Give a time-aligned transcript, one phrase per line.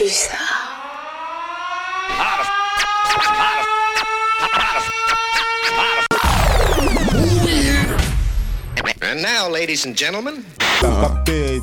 [0.00, 0.38] plus ça.
[9.02, 10.36] And now, ladies and gentlemen,
[10.80, 11.60] T'as capté,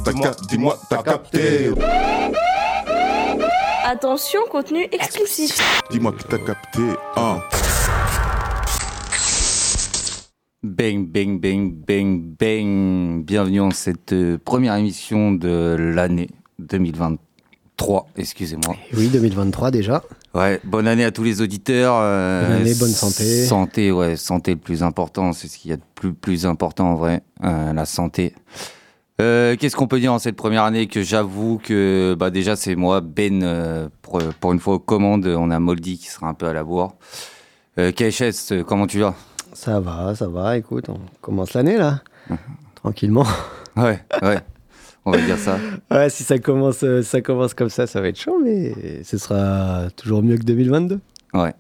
[0.50, 1.72] dis-moi, t'as capté.
[3.84, 5.58] Attention, contenu exclusif.
[5.90, 6.82] Dis-moi que t'as capté.
[7.16, 7.40] Hein.
[10.62, 13.24] Bang, bang, bang, bang, bang.
[13.24, 16.30] Bienvenue dans cette euh, première émission de l'année
[16.60, 17.27] 2023,
[18.18, 18.76] excusez-moi.
[18.96, 20.04] Oui, 2023 déjà.
[20.34, 21.96] Ouais, bonne année à tous les auditeurs.
[22.00, 23.46] euh, Bonne année, bonne santé.
[23.46, 26.92] Santé, ouais, santé le plus important, c'est ce qu'il y a de plus, plus important
[26.92, 28.34] en vrai, euh, la santé.
[29.20, 32.76] Euh, Qu'est-ce qu'on peut dire en cette première année que j'avoue que bah déjà c'est
[32.76, 36.46] moi, Ben, pour, pour une fois aux commandes, on a Moldy qui sera un peu
[36.48, 36.96] à la bourre.
[37.78, 39.16] KHS, comment tu vas?
[39.54, 40.58] Ça va, ça va.
[40.58, 42.02] Écoute, on commence l'année là.
[42.76, 43.26] Tranquillement.
[43.76, 44.40] Ouais, ouais,
[45.08, 45.58] on va dire ça.
[45.92, 49.18] Ouais, si ça commence, euh, ça commence comme ça, ça va être chaud, mais ce
[49.18, 51.00] sera toujours mieux que 2022.
[51.34, 51.54] Ouais.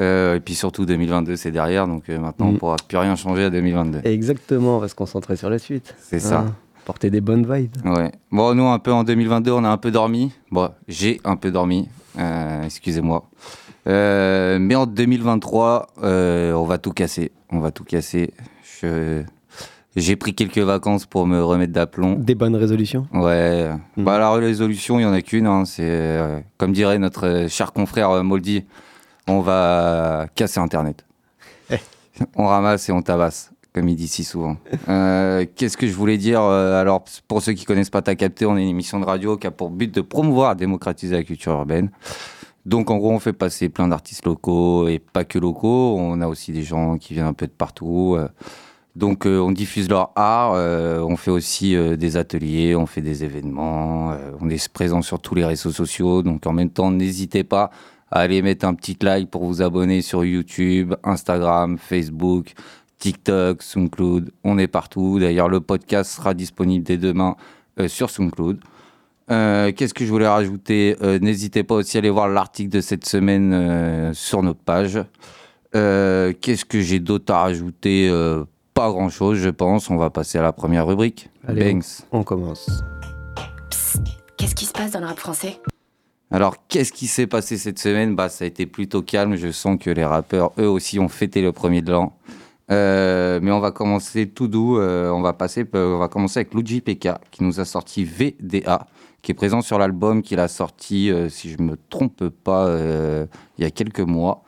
[0.00, 2.58] Euh, et puis surtout 2022 c'est derrière, donc euh, maintenant on Mm.
[2.58, 4.00] pourra plus rien changer à 2022.
[4.04, 5.94] Exactement, on va se concentrer sur la suite.
[6.00, 6.38] C'est ça.
[6.40, 6.54] Hein,
[6.86, 7.76] porter des bonnes vibes.
[7.84, 8.10] Ouais.
[8.32, 10.32] Bon, nous un peu en 2022 on a un peu dormi.
[10.50, 11.88] Bon, j'ai un peu dormi.
[12.18, 13.28] Euh, Excusez-moi.
[13.86, 17.30] Mais en 2023 euh, on va tout casser.
[17.50, 18.32] On va tout casser.
[18.80, 19.22] Je-
[19.96, 22.14] J'ai pris quelques vacances pour me remettre d'aplomb.
[22.14, 23.06] Des bonnes résolutions?
[23.12, 23.70] Ouais.
[23.96, 24.04] Mm.
[24.04, 25.46] Bah la résolution il y en a qu'une.
[25.46, 25.64] hein.
[25.64, 28.64] C'est euh, comme dirait notre cher confrère euh, Moldy,
[29.26, 31.04] on va casser Internet.
[31.70, 31.76] Eh.
[32.36, 34.56] on ramasse et on tabasse, comme il dit si souvent.
[34.88, 38.56] Euh, Qu'est-ce que je voulais dire Alors, pour ceux qui connaissent pas, t'as capté, on
[38.56, 41.52] est une émission de radio qui a pour but de promouvoir et démocratiser la culture
[41.52, 41.90] urbaine.
[42.66, 45.96] Donc, en gros, on fait passer plein d'artistes locaux et pas que locaux.
[45.98, 48.16] On a aussi des gens qui viennent un peu de partout.
[49.00, 50.52] Donc, euh, on diffuse leur art.
[50.52, 54.14] euh, on fait aussi euh, des ateliers, on fait des événements.
[54.42, 56.22] on est présent sur tous les réseaux sociaux.
[56.22, 57.70] Donc, en même temps, n'hésitez pas
[58.10, 62.52] à aller mettre un petit like pour vous abonner sur YouTube, Instagram, Facebook,
[62.98, 64.32] TikTok, SoundCloud.
[64.44, 65.18] On est partout.
[65.18, 67.36] D'ailleurs, le podcast sera disponible dès demain
[67.86, 68.60] sur SoundCloud.
[69.28, 70.96] Qu'est-ce que je voulais rajouter?
[71.22, 74.98] N'hésitez pas aussi à aller voir l'article de cette semaine sur notre page.
[75.72, 78.10] Qu'est-ce que j'ai d'autre à rajouter?
[78.80, 79.90] Pas grand-chose, je pense.
[79.90, 81.28] On va passer à la première rubrique.
[81.46, 81.84] Allez, Banks.
[82.12, 82.82] On commence.
[84.38, 85.60] Qu'est-ce qui se passe dans le rap français?
[86.30, 88.16] Alors, qu'est-ce qui s'est passé cette semaine?
[88.16, 89.36] Bah, ça a été plutôt calme.
[89.36, 92.16] Je sens que les rappeurs, eux aussi, ont fêté le premier de l'an.
[92.70, 94.78] Euh, mais on va commencer tout doux.
[94.78, 98.04] euh, on va passer, euh, on va commencer avec Luigi PK qui nous a sorti
[98.04, 98.86] VDA,
[99.20, 103.26] qui est présent sur l'album qu'il a sorti, euh, si je me trompe pas, euh,
[103.58, 104.42] il y a quelques mois.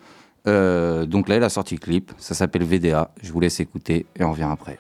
[0.49, 2.13] Euh, donc là, il a sorti le clip.
[2.19, 3.11] Ça s'appelle VDA.
[3.23, 4.79] Je vous laisse écouter et on revient après.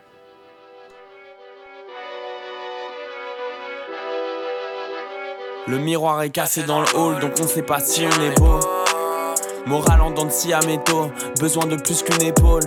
[5.68, 8.58] Le miroir est cassé dans le hall, donc on sait pas si on est beau.
[9.64, 12.62] Moral en dents de scie à métaux, besoin de plus qu'une épaule.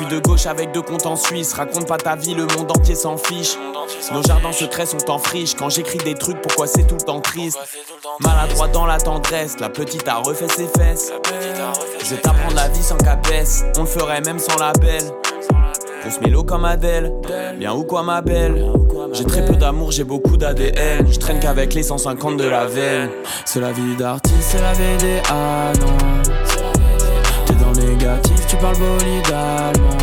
[0.00, 2.70] Je suis de gauche avec deux comptes en Suisse, raconte pas ta vie, le monde
[2.70, 3.58] entier s'en fiche.
[4.14, 7.20] Nos jardins secrets sont en friche, quand j'écris des trucs, pourquoi c'est tout le temps
[7.20, 7.58] triste?
[8.20, 11.12] Maladroit dans la tendresse, la petite a refait ses fesses.
[12.02, 15.02] Je vais t'apprendre la vie sans cabesse, on le ferait même sans label.
[16.06, 17.12] On se mélo comme Adèle,
[17.58, 18.72] bien ou quoi ma belle?
[19.12, 23.10] J'ai très peu d'amour, j'ai beaucoup d'ADN Je traîne qu'avec les 150 de la veine.
[23.44, 26.19] C'est la vie d'artiste, c'est la VDA, non
[28.50, 29.96] tu parles bolidalement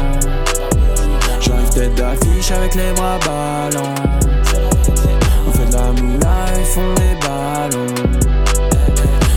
[1.41, 3.96] J'arrive tête d'affiche avec les bras ballants.
[5.47, 7.94] On fait de la moula, ils font des ballons.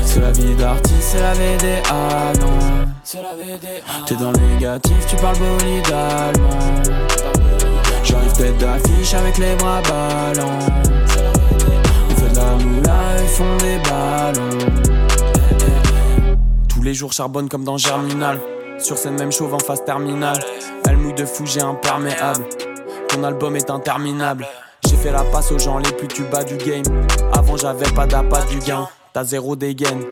[0.04, 2.58] C'est la vie d'artiste, c'est la VDA, non
[4.06, 6.58] T'es dans le négatif, tu parles bolidalement
[8.04, 10.58] J'arrive tête d'affiche avec les bras ballants.
[12.10, 14.58] On fait de la moula, ils font des ballons.
[16.68, 18.38] Tous les jours charbonne comme dans Germinal
[18.82, 20.38] Sur scène même chauve en phase terminale.
[20.88, 22.44] Elle mouille de fou, j'ai imperméable.
[23.08, 24.46] Ton album est interminable.
[24.88, 26.82] J'ai fait la passe aux gens les plus tu bas du game.
[27.32, 28.88] Avant j'avais pas d'appât du gain.
[29.12, 30.04] T'as zéro dégaine.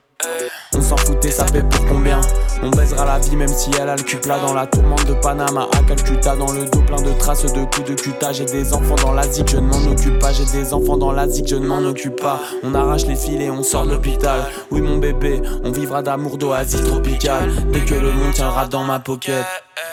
[0.75, 2.20] On s'en foutait, ça paie pour combien?
[2.62, 5.14] On baisera la vie même si elle a le cul plat Dans la tourmente de
[5.14, 5.69] Panama.
[5.72, 8.32] À Calcutta Dans le dos plein de traces de coups de cuta.
[8.32, 10.32] J'ai des enfants dans l'Asie que je ne m'en occupe pas.
[10.32, 12.40] J'ai des enfants dans l'Asie que je ne m'en occupe pas.
[12.64, 14.40] On arrache les filets, on sort de l'hôpital.
[14.70, 18.99] Oui mon bébé, on vivra d'amour d'oasis tropicale Dès que le monde tiendra dans ma
[18.99, 19.44] pocket.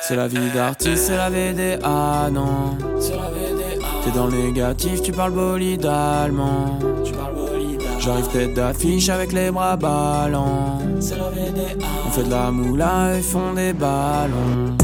[0.01, 2.77] C'est la vie d'artiste, c'est la VDA, non.
[4.03, 6.79] T'es dans le négatif, tu parles bolide-allemand
[8.05, 10.79] J'arrive tête d'affiche avec les bras ballants
[12.05, 14.77] On fait de la moula, ils font des ballons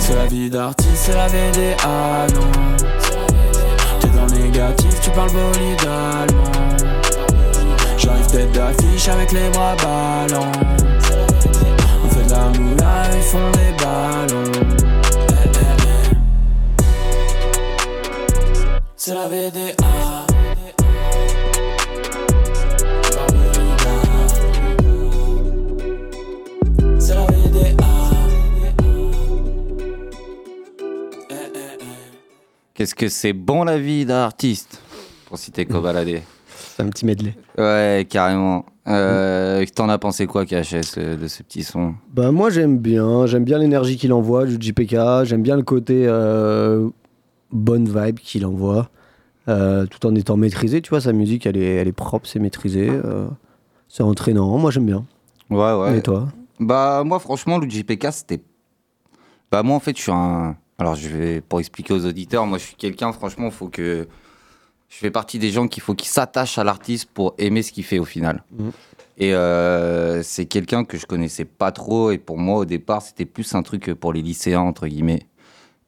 [0.00, 2.76] C'est la vie d'artiste, c'est la VDA, non
[4.00, 6.54] T'es dans le négatif, tu parles bolide allemand
[8.52, 10.52] d'affiche avec les bras ballants.
[12.04, 14.52] On fait de la moula, ils font des ballons.
[18.96, 20.03] C'est la VDA.
[32.74, 34.80] Qu'est-ce que c'est bon la vie d'artiste
[35.26, 36.22] Pour citer Kobalade.
[36.48, 37.36] C'est un petit medley.
[37.56, 38.66] Ouais, carrément.
[38.88, 41.94] Euh, T'en as pensé quoi, KHS, euh, de ce petit son?
[42.12, 46.04] Bah moi j'aime bien, j'aime bien l'énergie qu'il envoie du JPK, j'aime bien le côté
[46.08, 46.88] euh,
[47.52, 48.90] bonne vibe qu'il envoie,
[49.46, 52.40] euh, tout en étant maîtrisé, tu vois, sa musique elle est, elle est propre, c'est
[52.40, 52.90] maîtrisé,
[53.88, 55.04] c'est entraînant, moi j'aime bien.
[55.48, 55.98] Ouais, ouais.
[55.98, 56.26] Et toi?
[56.58, 58.40] Bah moi franchement le JPK c'était
[59.50, 62.58] bah moi en fait je suis un alors je vais pour expliquer aux auditeurs moi
[62.58, 64.08] je suis quelqu'un franchement faut que
[64.88, 67.84] je fais partie des gens qu'il faut qu'ils s'attachent à l'artiste pour aimer ce qu'il
[67.84, 68.44] fait au final.
[68.56, 68.70] Mhm.
[69.18, 73.24] Et euh, c'est quelqu'un que je connaissais pas trop et pour moi au départ c'était
[73.24, 75.26] plus un truc pour les lycéens entre guillemets.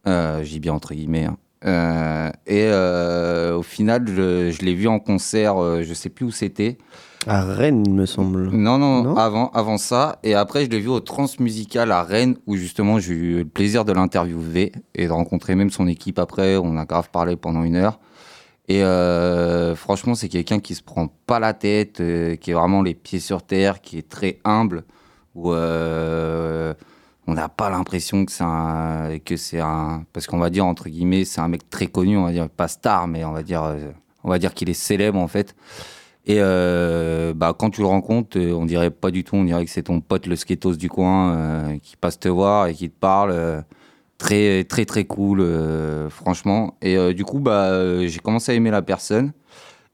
[0.06, 1.24] Euh, J'y bien entre guillemets.
[1.26, 1.36] hein.
[1.64, 6.30] Euh, et euh, au final je, je l'ai vu en concert, je sais plus où
[6.30, 6.78] c'était.
[7.26, 8.50] À Rennes il me semble.
[8.50, 10.18] Non, non, Non avant, avant ça.
[10.22, 13.84] Et après, je l'ai vu au Transmusical à Rennes, où justement, j'ai eu le plaisir
[13.84, 16.56] de l'interviewer et de rencontrer même son équipe après.
[16.56, 17.98] On a grave parlé pendant une heure.
[18.68, 22.82] Et euh, franchement, c'est quelqu'un qui se prend pas la tête, euh, qui est vraiment
[22.82, 24.84] les pieds sur terre, qui est très humble,
[25.34, 26.74] où euh,
[27.28, 30.88] on n'a pas l'impression que c'est un, que c'est un, parce qu'on va dire entre
[30.88, 33.62] guillemets, c'est un mec très connu, on va dire pas star, mais on va dire,
[34.24, 35.54] on va dire qu'il est célèbre en fait.
[36.26, 39.64] Et euh, bah, quand tu le rencontres, euh, on dirait pas du tout, on dirait
[39.64, 42.90] que c'est ton pote le skatos du coin euh, qui passe te voir et qui
[42.90, 43.30] te parle.
[43.32, 43.62] euh,
[44.18, 45.44] très très très cool,
[46.10, 46.76] franchement.
[46.82, 49.32] Et du coup, bah, j'ai commencé à aimer la personne.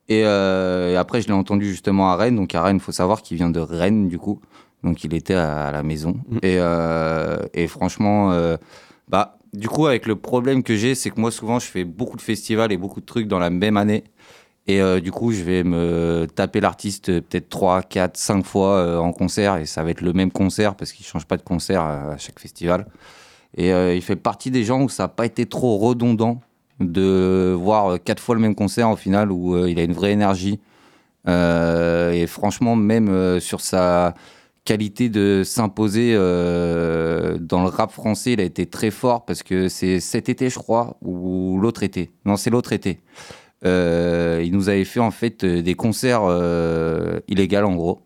[0.08, 2.36] Et, et après, je l'ai entendu justement à Rennes.
[2.36, 4.40] Donc à Rennes, il faut savoir qu'il vient de Rennes du coup.
[4.84, 6.16] Donc il était à, à la maison.
[6.42, 8.32] Et, euh, et franchement,
[9.08, 12.16] bah, du coup, avec le problème que j'ai, c'est que moi souvent, je fais beaucoup
[12.16, 14.04] de festivals et beaucoup de trucs dans la même année.
[14.68, 18.76] Et euh, du coup, je vais me taper l'artiste euh, peut-être 3, 4, 5 fois
[18.76, 19.56] euh, en concert.
[19.56, 22.38] Et ça va être le même concert parce qu'il change pas de concert à, chaque
[22.38, 22.86] festival.
[23.56, 26.40] Et il fait partie des gens où ça n'a pas été trop redondant
[26.80, 30.12] de voir euh, quatre fois le même concert au final, où il a une vraie
[30.12, 30.58] énergie.
[31.26, 34.14] Et franchement, même sur sa
[34.64, 40.00] qualité de s'imposer dans le rap français, il a été très fort parce que c'est
[40.00, 42.10] cet été, je crois, ou l'autre été.
[42.24, 43.00] Non, c'est l'autre été.
[43.64, 48.00] Euh, il nous avait fait en fait euh, des concerts euh, illégaux en gros,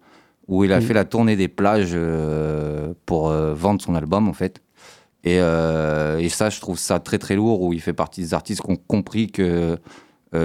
[0.48, 4.60] où il a fait la tournée des plages euh, pour vendre son album en fait.
[5.24, 8.62] Et, et ça, je trouve ça très très lourd, où il fait partie des artistes
[8.62, 9.76] qui ont compris que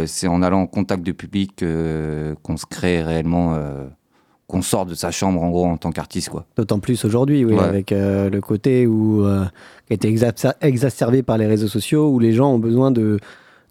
[0.06, 1.64] c'est en allant en contact de public
[2.42, 3.56] qu'on se crée réellement,
[4.48, 6.46] qu'on sort de sa chambre en gros en tant qu'artiste quoi.
[6.58, 7.64] D'autant plus aujourd'hui, oui, Ouais.
[7.64, 9.46] avec euh, le côté où, euh,
[9.86, 10.14] qui a été
[10.62, 13.20] exacerbé par les réseaux sociaux, où les gens ont besoin de,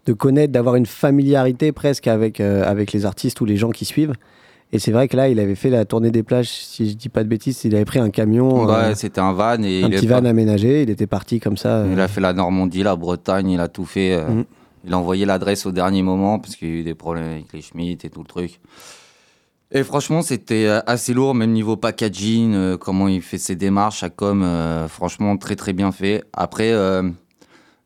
[0.05, 3.85] de connaître, d'avoir une familiarité presque avec, euh, avec les artistes ou les gens qui
[3.85, 4.13] suivent.
[4.73, 7.09] Et c'est vrai que là, il avait fait la tournée des plages, si je dis
[7.09, 9.87] pas de bêtises, il avait pris un camion, ouais, euh, c'était un van et un
[9.87, 11.85] il, petit pas- van aménagé, il était parti comme ça.
[11.91, 14.13] il euh, a fait la Normandie, la Bretagne, il a tout fait.
[14.13, 14.45] euh, Mhm.
[14.83, 17.53] Il a envoyé l'adresse au dernier moment parce qu'il y a eu des problèmes avec
[17.53, 18.59] les Schmitt et tout le truc.
[19.71, 24.43] Et franchement, c'était assez lourd, même niveau packaging, comment il fait ses démarches à com,
[24.89, 26.23] franchement très très bien fait.
[26.33, 26.73] Après,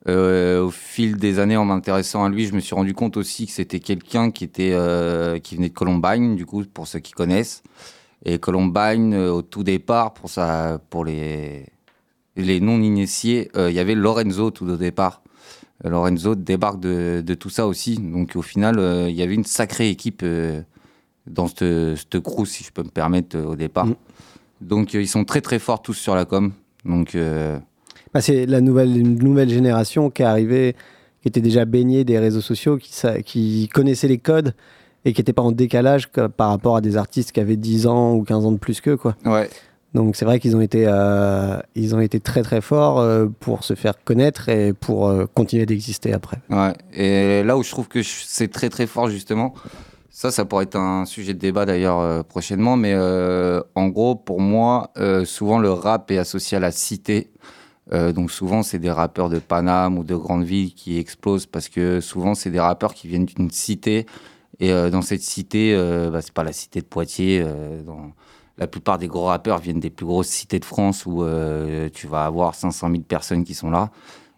[0.08, 3.48] euh, au fil des années, en m'intéressant à lui, je me suis rendu compte aussi
[3.48, 7.12] que c'était quelqu'un qui était euh, qui venait de Columbine, du coup, pour ceux qui
[7.12, 7.64] connaissent.
[8.24, 11.66] Et Columbine, euh, au tout départ, pour ça, pour les
[12.38, 15.22] les non initiés, il y avait Lorenzo tout au départ.
[15.86, 17.96] Lorenzo débarque de, de tout ça aussi.
[17.96, 20.22] Donc au final, il y avait une sacrée équipe
[21.28, 23.86] dans cette, crew, si je peux me permettre, au départ.
[23.86, 23.96] Mm.
[24.60, 26.52] Donc ils sont très très forts tous sur la com.
[26.84, 27.16] Donc
[28.16, 30.76] bah, c'est la nouvelle, une nouvelle génération qui est arrivée,
[31.22, 34.54] qui était déjà baignée des réseaux sociaux, qui, sa- qui connaissait les codes
[35.04, 37.88] et qui n'était pas en décalage que- par rapport à des artistes qui avaient 10
[37.88, 38.96] ans ou 15 ans de plus qu'eux.
[38.98, 39.16] Quoi.
[39.26, 39.50] ouais,
[39.94, 43.64] Donc c'est vrai qu'ils ont été, euh, ils ont été très très forts euh, pour
[43.66, 46.38] se faire connaître et pour euh, continuer d'exister après.
[46.50, 46.74] ouais.
[46.94, 49.54] Et là où je trouve que c'est très très fort justement,
[50.10, 52.78] ça, ça pourrait être un sujet de débat d'ailleurs prochainement.
[52.78, 52.96] Mais
[53.76, 54.92] en gros, pour moi,
[55.26, 57.32] souvent le rap est associé à la cité.
[57.94, 61.70] Euh, donc souvent, c'est des rappeurs de Paname ou de grandes villes qui explosent parce
[61.70, 64.06] que souvent, c'est des rappeurs qui viennent d'une cité.
[64.60, 67.42] Et euh, dans cette cité, euh, bah, c'est pas la cité de Poitiers.
[67.44, 68.12] euh, dans...
[68.58, 71.26] La plupart des gros rappeurs viennent des plus grosses cités de France où
[71.94, 73.92] tu vas avoir 500 000 personnes qui sont là.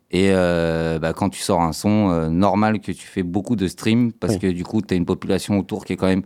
[0.10, 4.34] Et bah, quand tu sors un son, normal que tu fais beaucoup de streams parce
[4.34, 4.40] Oui.
[4.40, 6.24] que du coup, tu as une population autour qui est quand même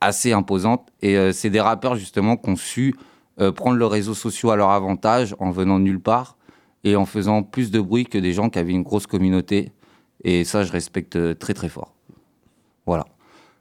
[0.00, 0.86] assez imposante.
[1.02, 2.94] Et c'est des rappeurs justement qui ont su
[3.56, 6.36] prendre leurs réseaux sociaux à leur avantage en venant nulle part
[6.84, 9.72] et en faisant plus de bruit que des gens qui avaient une grosse communauté.
[10.22, 11.94] Et ça, je respecte euh, très très fort.
[12.86, 13.04] Voilà.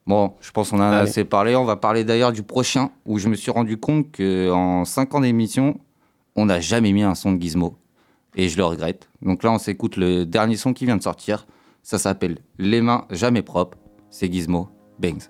[0.06, 1.10] Bon, je pense qu'on a Allez.
[1.10, 1.56] assez parlé.
[1.56, 5.22] On va parler d'ailleurs du prochain, où je me suis rendu compte qu'en 5 ans
[5.22, 5.80] d'émission,
[6.36, 7.78] on n'a jamais mis un son de Gizmo.
[8.36, 9.10] Et je le regrette.
[9.22, 11.48] Donc là, on s'écoute le dernier son qui vient de sortir.
[11.84, 13.78] Ça s'appelle Les mains jamais propres.
[14.10, 14.70] C'est Gizmo.
[15.00, 15.28] Bangs.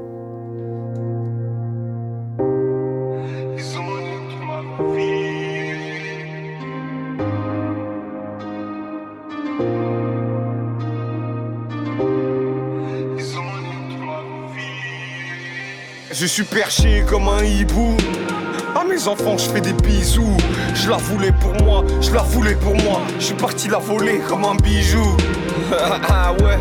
[16.13, 17.98] Je suis perché comme un hibou.
[18.79, 20.38] À mes enfants, je fais des bisous.
[20.75, 23.01] Je la voulais pour moi, je la voulais pour moi.
[23.17, 25.17] Je suis parti la voler comme un bijou.
[26.10, 26.60] ah ouais,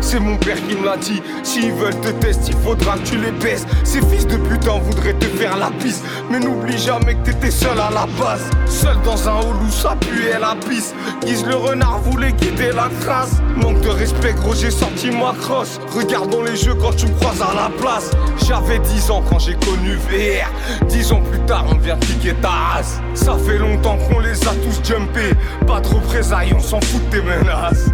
[0.00, 1.22] c'est mon père qui me l'a dit.
[1.42, 3.66] S'ils veulent te tester, il faudra que tu les baisses.
[3.84, 6.02] Ces fils de putain voudraient te faire la pisse.
[6.30, 8.48] Mais n'oublie jamais que t'étais seul à la base.
[8.66, 10.94] Seul dans un hall où ça puait la pisse.
[11.24, 13.36] Guise le renard voulait quitter la crasse.
[13.56, 15.80] Manque de respect, gros, j'ai sorti ma crosse.
[15.94, 18.10] Regardons les jeux quand tu me croises à la place.
[18.46, 20.86] J'avais 10 ans quand j'ai connu VR.
[20.88, 23.00] 10 ans plus tard, on vient piquer ta race.
[23.14, 25.34] Ça fait longtemps qu'on les a tous jumpés.
[25.66, 27.86] Pas de représailles, on s'en fout de tes menaces.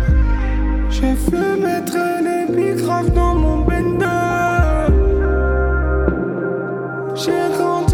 [1.03, 4.07] J'ai fumé traîner puis grave dans mon bender.
[7.17, 7.92] J'ai grandi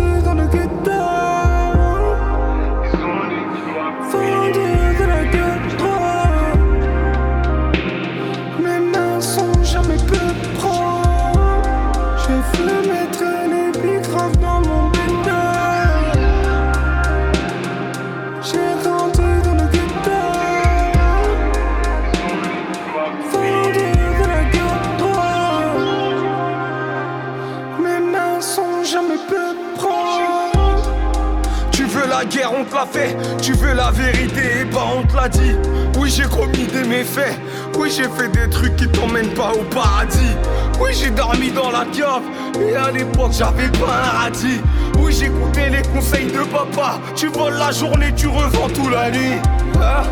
[32.28, 33.16] guerre, on te l'a fait.
[33.40, 35.54] Tu veux la vérité, et bah on te l'a dit.
[35.98, 37.38] Oui, j'ai commis des méfaits.
[37.76, 40.34] Oui, j'ai fait des trucs qui t'emmènent pas au paradis.
[40.80, 42.22] Oui, j'ai dormi dans la cave.
[42.60, 44.60] Et à l'époque, j'avais pas un radis.
[44.98, 46.98] Oui, j'écoutais les conseils de papa.
[47.16, 49.38] Tu voles la journée, tu revends tout la nuit.
[49.80, 50.02] Ah,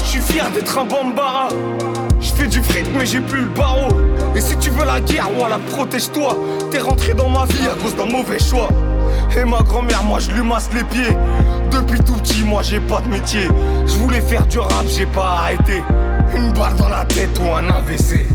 [0.00, 1.48] Je suis fier d'être un bambara.
[2.20, 3.88] Je fais du fric, mais j'ai plus le barreau.
[4.34, 6.36] Et si tu veux la guerre, voilà, protège-toi.
[6.70, 8.68] T'es rentré dans ma vie à cause d'un mauvais choix.
[9.36, 11.16] Et ma grand-mère, moi je lui masse les pieds.
[11.70, 13.48] Depuis tout petit, moi j'ai pas de métier.
[13.86, 15.82] Je voulais faire du rap, j'ai pas arrêté.
[16.36, 18.26] Une balle dans la tête ou un AVC.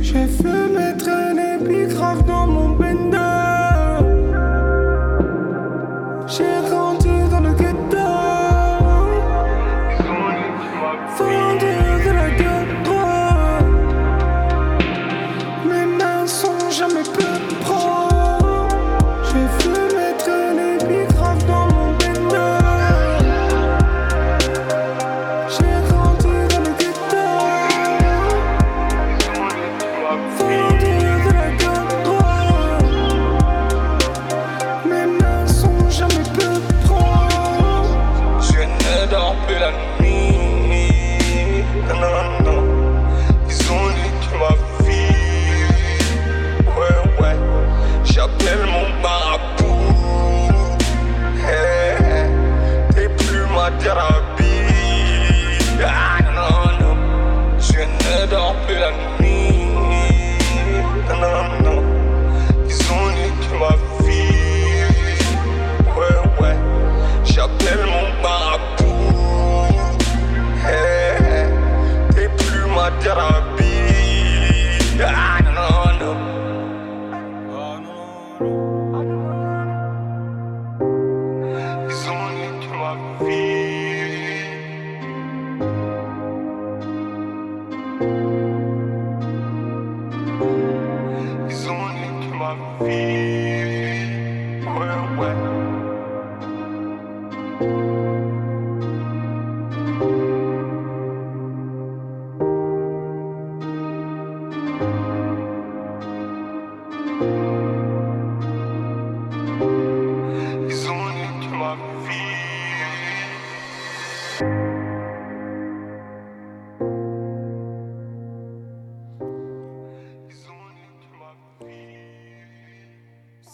[0.00, 3.14] J'ai fumé traîner puis grave dans mon bender.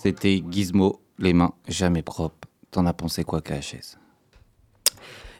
[0.03, 1.03] C'était Gizmo.
[1.19, 2.50] Les mains jamais propres.
[2.71, 3.97] T'en as pensé quoi, KHS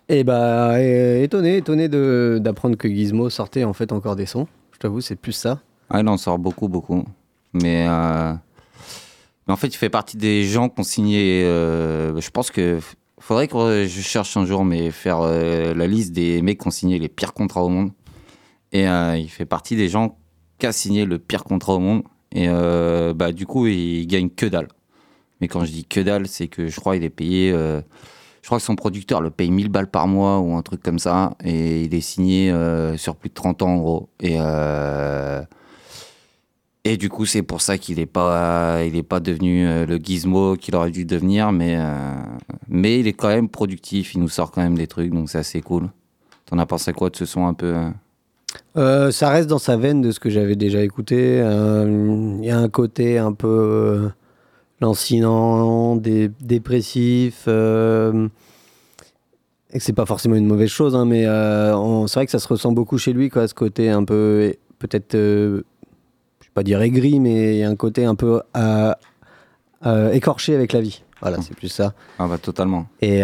[0.09, 4.49] Et bah, euh, étonné, étonné de- d'apprendre que Gizmo sortait en fait encore des sons.
[4.73, 5.61] Je t'avoue, c'est plus ça.
[5.89, 7.05] Ah, il en sort beaucoup, beaucoup.
[7.53, 8.33] Mais euh,
[9.47, 11.45] Mais en fait, il fait partie des gens qui ont signé.
[11.45, 12.79] euh, je pense que
[13.21, 16.73] faudrait que je cherche un jour, mais faire euh, la liste des mecs qui ont
[16.73, 17.91] signé les pires contrats au monde.
[18.73, 20.17] Et il fait partie des gens
[20.59, 22.03] qui a signé le pire contrat au monde.
[22.33, 24.69] Et bah, du coup, il gagne que dalle.
[25.41, 27.53] Mais quand je dis que dalle, c'est que je crois qu'il est payé.
[27.53, 27.81] euh,
[28.43, 30.99] je crois que son producteur le paye 1000 balles par mois ou un truc comme
[30.99, 31.35] ça.
[31.45, 34.09] Et il est signé euh, sur plus de 30 ans, en gros.
[34.21, 34.37] Et.
[34.41, 35.43] euh,
[36.85, 38.79] et du coup, c'est pour ça qu'il n'est pas,
[39.09, 41.79] pas devenu le gizmo qu'il aurait dû devenir, mais,
[42.69, 45.37] mais il est quand même productif, il nous sort quand même des trucs, donc c'est
[45.39, 45.91] assez cool.
[46.47, 47.75] T'en as pensé quoi de ce son un peu
[48.75, 51.37] ça reste dans sa veine de ce que j'avais déjà écouté.
[51.37, 54.11] Il y a un côté un peu
[54.81, 57.45] lancinant, dé- dépressif.
[57.49, 58.29] euh,
[59.73, 62.41] et que c'est pas forcément une mauvaise chose, hein, mais euh, c'est vrai que ça
[62.41, 65.63] se ressent beaucoup chez lui, quoi, ce côté un peu, peut-être, euh,
[66.41, 70.55] je vais pas dire aigri, mais il y a un côté un peu euh, écorché
[70.57, 71.03] avec la vie.
[71.21, 71.93] Voilà, c'est plus ça.
[72.19, 72.87] Ah bah totalement.
[73.03, 73.21] Et,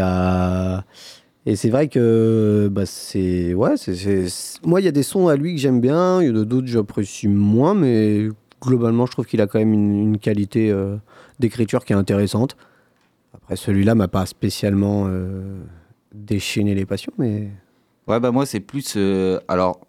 [1.47, 3.55] et c'est vrai que bah, c'est.
[3.55, 4.27] Ouais, c'est,
[4.65, 6.45] moi, il y a des sons à lui que j'aime bien, il y en a
[6.45, 8.29] d'autres que j'apprécie moins, mais
[8.61, 10.71] globalement, je trouve qu'il a quand même une, une qualité
[11.39, 12.57] d'écriture qui est intéressante.
[13.35, 15.61] Après, celui-là m'a pas spécialement euh,
[16.15, 17.51] déchaîné les passions, mais.
[18.07, 18.95] Ouais, bah moi, c'est plus.
[18.97, 19.81] euh, alors,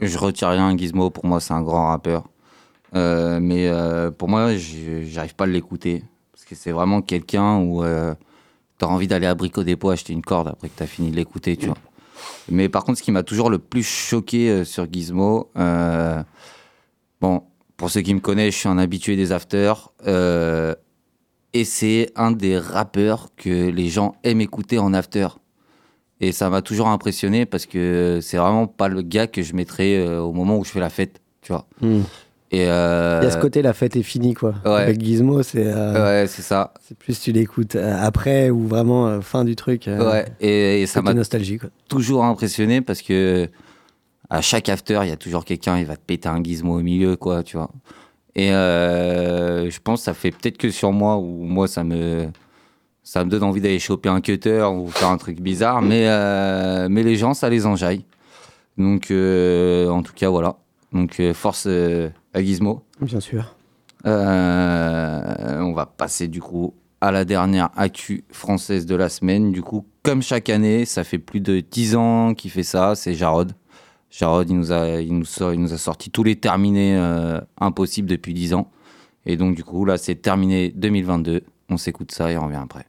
[0.00, 2.28] je retire rien Gizmo, pour moi, c'est un grand rappeur.
[2.94, 3.70] Euh, mais
[4.18, 6.04] pour moi, j'arrive pas à l'écouter.
[6.32, 7.82] Parce que c'est vraiment quelqu'un où
[8.78, 11.56] t'as envie d'aller à Brico Dépôt acheter une corde après que t'as fini de l'écouter,
[11.56, 11.78] tu vois.
[12.50, 15.50] Mais par contre, ce qui m'a toujours le plus choqué sur Gizmo,
[17.82, 19.90] pour ceux qui me connaissent, je suis un habitué des afters.
[20.06, 20.72] euh,
[21.52, 25.26] et c'est un des rappeurs que les gens aiment écouter en after.
[26.20, 29.96] Et ça m'a toujours impressionné parce que c'est vraiment pas le gars que je mettrais
[29.96, 31.66] euh, au moment où je fais la fête, tu vois.
[32.52, 34.54] Et euh, Il y a ce côté, la fête est finie, quoi.
[34.64, 34.70] ouais.
[34.70, 35.66] Avec Gizmo, c'est.
[35.66, 36.72] euh, Ouais, c'est ça.
[36.86, 39.86] C'est plus tu l'écoutes euh, après ou vraiment fin du truc.
[39.88, 41.70] Ouais, et, et ça m'a nostalgie, quoi.
[41.88, 43.48] toujours impressionné parce que
[44.32, 46.82] à chaque after, il y a toujours quelqu'un, il va te péter un gizmo au
[46.82, 47.70] milieu, quoi, tu vois.
[48.34, 52.28] Et euh, je pense que ça fait peut-être que sur moi, où moi, ça me,
[53.02, 56.88] ça me donne envie d'aller choper un cutter ou faire un truc bizarre, mais, euh,
[56.90, 58.06] mais les gens, ça les enjaille.
[58.78, 60.56] Donc, euh, en tout cas, voilà.
[60.94, 62.84] Donc, force à Gizmo.
[63.02, 63.54] Bien sûr.
[64.06, 69.52] On va passer du coup à la dernière actu française de la semaine.
[69.52, 73.12] Du coup, comme chaque année, ça fait plus de 10 ans qu'il fait ça, c'est
[73.12, 73.52] Jarod.
[74.12, 78.08] Jarod, il nous a, il nous il nous a sorti tous les terminés euh, impossibles
[78.08, 78.70] depuis 10 ans.
[79.24, 81.42] Et donc, du coup, là, c'est terminé 2022.
[81.70, 82.86] On s'écoute ça et on revient après.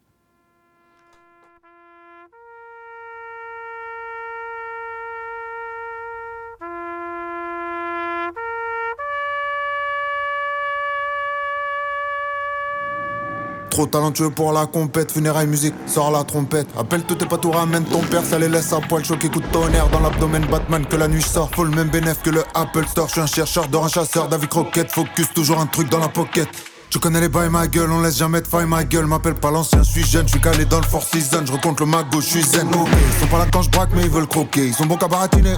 [13.73, 16.67] Trop talentueux pour la compète, funérailles musique, sors la trompette.
[16.77, 19.45] Appelle tous tes potes ou ramène ton père, ça les laisse à poil, choc écoute
[19.51, 21.49] tonnerre dans l'abdomen, Batman que la nuit sort.
[21.55, 24.27] Faut le même bénéf que le Apple Store, je suis un chercheur d'or, un chasseur,
[24.27, 26.47] David Croquette, focus, toujours un truc dans la pocket.
[26.93, 29.49] Tu connais les bails ma gueule, on laisse jamais de faille ma gueule, m'appelle pas
[29.49, 32.21] l'ancien, je suis jeune, je suis calé dans le Four Seasons, je recompte le mago,
[32.21, 32.87] je suis zen, ok.
[32.87, 35.07] Ils sont pas là quand je braque mais ils veulent croquer, ils sont bons qu'à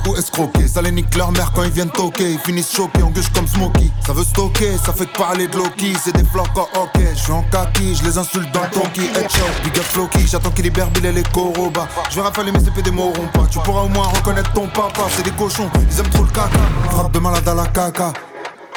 [0.07, 3.09] ou escroquer, ça les nique leur mère quand ils viennent toquer, ils finissent choqués, on
[3.09, 3.91] gueule comme Smokey.
[4.07, 7.19] Ça veut stocker, ça fait que parler de Loki, c'est des flocs, oh, ok, je
[7.19, 10.63] suis en kaki, je les insulte dans ton qui headshot, big up Floki, j'attends qu'il
[10.63, 11.85] libère Bill et les Coroba.
[12.11, 15.01] Je vais rafaler mes épées des mourront pas, tu pourras au moins reconnaître ton papa,
[15.09, 16.49] c'est des cochons, ils aiment trop le caca,
[16.91, 18.13] frappe de malade à la caca.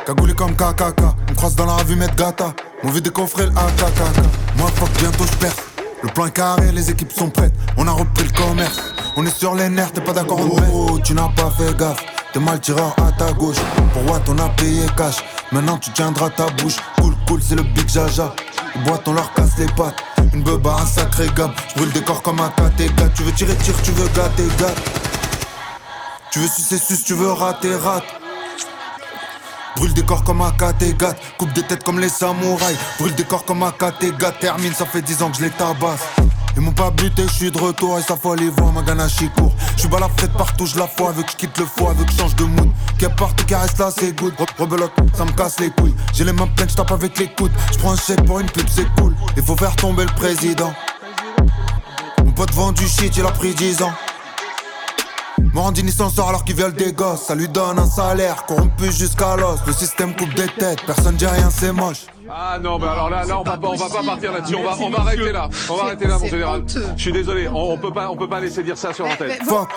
[0.09, 2.55] Cagoulé comme KKK, on croise dans la revue mettre gata.
[2.83, 4.57] On veut des coffrets le AKKK.
[4.57, 5.53] Moi, fuck, bientôt je perds.
[6.03, 7.53] Le plan est carré, les équipes sont prêtes.
[7.77, 8.81] On a repris le commerce.
[9.18, 12.03] On est sur les nerfs, t'es pas d'accord, on oh, tu n'as pas fait gaffe.
[12.33, 13.59] T'es mal tireur à ta gauche.
[13.92, 15.16] Pour what on a payé cash.
[15.53, 16.77] Maintenant tu tiendras ta bouche.
[16.99, 18.35] Cool, cool, c'est le big jaja.
[18.77, 20.03] Les boîtes, on leur casse les pattes.
[20.33, 21.53] Une beuba, un sacré gamme.
[21.77, 23.12] Je des corps comme un KT4.
[23.14, 24.79] Tu veux tirer, tire, tu veux gâter, gâte.
[26.31, 28.05] Tu veux sucer, suce, tu veux rater, rate.
[29.79, 32.77] Brûle des corps comme un Kattegat, coupe des têtes comme les samouraïs.
[32.99, 36.01] Brûle des corps comme un Kattegat, termine, ça fait 10 ans que je les tabasse.
[36.57, 39.19] Ils m'ont pas buté, je suis de retour et ça folle les voix, ma ganache
[39.37, 39.53] court.
[39.77, 42.35] Je suis balafrette partout, je la fois, avec que quitte le foie, avec que change
[42.35, 42.69] de mood.
[42.99, 44.35] Qui parte, qui reste là, c'est good.
[44.35, 45.95] Re- Rebelote, ça me casse les couilles.
[46.12, 47.53] J'ai les mains pleines, je tape avec les coudes.
[47.73, 49.14] Je prends un chèque pour une pub, c'est cool.
[49.37, 50.73] Il faut faire tomber le président.
[52.25, 53.93] Mon pote vend du shit, il a pris 10 ans.
[55.55, 57.22] Morandini s'en sort alors qu'il viole des gosses.
[57.22, 59.61] Ça lui donne un salaire corrompu jusqu'à l'os.
[59.66, 62.07] Le système coupe des têtes, personne dit rien, c'est moche.
[62.31, 64.55] Ah non, bah alors là, là on va pas, on va pas partir là-dessus.
[64.55, 65.49] On va, on va arrêter là.
[65.71, 66.62] On va arrêter là, mon général.
[66.97, 67.49] Je suis désolé.
[67.49, 69.33] On, on peut pas, on peut pas laisser dire ça sur l'antenne.
[69.47, 69.69] Fuck,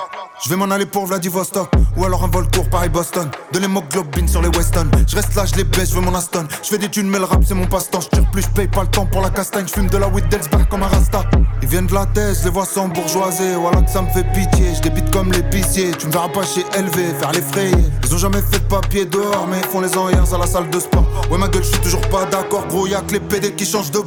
[0.44, 3.30] je vais m'en aller pour Vladivostok Ou alors un vol court Paris-Boston.
[3.54, 4.90] Donnez-moi Globin sur les Weston.
[5.08, 6.46] Je reste là, je les baisse, je veux mon Aston.
[6.62, 8.02] Je fais des thunes mais le rap c'est mon passe-temps.
[8.02, 9.66] Je tire plus, je paye pas le temps pour la castagne.
[9.68, 11.24] Je fume de la weed d'Elsberg comme un rasta.
[11.62, 14.26] Ils viennent de la thèse, je les vois sans bourgeoisie Voilà que ça me fait
[14.34, 15.92] pitié, je débite comme l'épicier.
[15.98, 19.06] Tu me verras pas chez LV, faire les frayer Ils ont jamais fait de papier
[19.06, 21.06] dehors Mais ils font les enriens à la salle de sport.
[21.30, 23.92] Ouais ma gueule, je suis toujours pas d'accord Gros y'a que les PD qui changent
[23.92, 24.00] de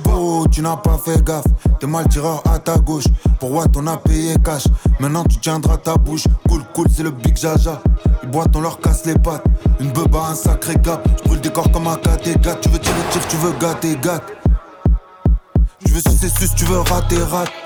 [0.51, 1.45] Tu n'as pas fait gaffe,
[1.79, 3.05] t'es mal tireur à ta gauche.
[3.39, 4.65] Pour what on a payé cash.
[5.01, 6.25] Maintenant tu tiendras ta bouche.
[6.49, 7.81] Cool cool c'est le big jaja.
[8.23, 9.45] Ils boitent on leur casse les pattes.
[9.81, 11.07] Une beba un sacré gap.
[11.19, 14.25] Je brûle des corps comme un KT4 Tu veux tirer tire tu veux gâter gâte.
[15.85, 17.64] Tu veux sucer sus tu veux rater rate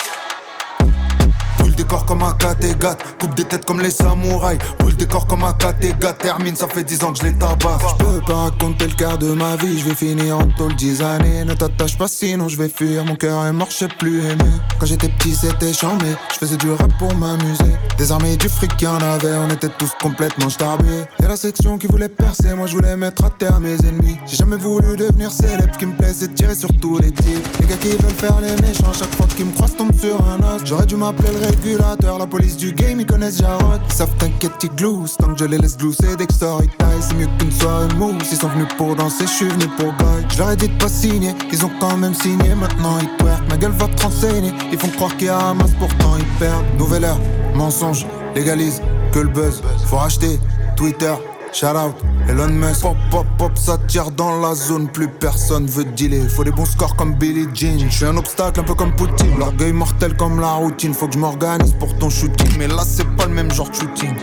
[1.85, 4.59] Corps comme un KT4 Coupe des têtes comme les samouraïs.
[4.79, 7.83] Brûle des corps comme un KT4 Termine ça fait 10 ans que je les tabasse.
[7.99, 9.79] Je peux pas raconter le quart de ma vie.
[9.79, 11.45] Je vais finir en tôle 10 années.
[11.45, 13.05] Ne t'attache pas sinon je vais fuir.
[13.05, 14.53] Mon cœur est mort plus aimer.
[14.79, 17.73] Quand j'étais petit c'était chambé Je faisais du rap pour m'amuser.
[17.97, 19.35] Des armées du fric qu'il y en avait.
[19.35, 21.05] On était tous complètement starbés.
[21.21, 22.55] Y'a la section qui voulait percer.
[22.55, 24.19] Moi je voulais mettre à terre mes ennemis.
[24.27, 25.73] J'ai jamais voulu devenir célèbre.
[25.73, 27.47] Ce qui me plaît c'est tirer sur tous les types.
[27.61, 30.39] Les gars qui veulent faire les méchants Chaque fois qu'ils me croisent tombe sur un
[30.55, 34.53] os J'aurais dû m'appeler le La police du game ils connaissent Jarod Ils savent t'inquiète
[34.63, 35.19] ils gloussent.
[35.19, 36.69] Tant que je les laisse glousser dès que story
[37.01, 38.33] C'est mieux qu'une soirée mousse.
[38.33, 40.25] Ils sont venus pour danser je suis venu pour bail.
[40.31, 42.55] Je leur ai dit de pas signer Ils ont quand même signé.
[42.55, 43.47] Maintenant ils perdent.
[43.51, 44.53] Ma gueule va te renseigner.
[44.73, 46.65] Ils font croire qu'il y a un masse pourtant ils perdent.
[46.79, 47.21] Nouvelle heure,
[47.55, 48.81] mensonge, légalise
[49.13, 50.41] Que le buzz, faut racheter
[50.75, 51.15] Twitter
[51.53, 51.95] Shout out,
[52.29, 52.83] Elon Musk.
[52.83, 54.89] Pop, pop, pop, ça tire dans la zone.
[54.89, 56.29] Plus personne veut dealer.
[56.29, 57.79] Faut des bons scores comme Billie Jean.
[57.79, 59.39] Je suis un obstacle un peu comme Poutine.
[59.39, 60.95] L'orgueil mortel comme la routine.
[60.95, 62.59] Faut que je m'organise pour ton shooting.
[62.59, 64.15] Mais là c'est pas le même genre de shooting.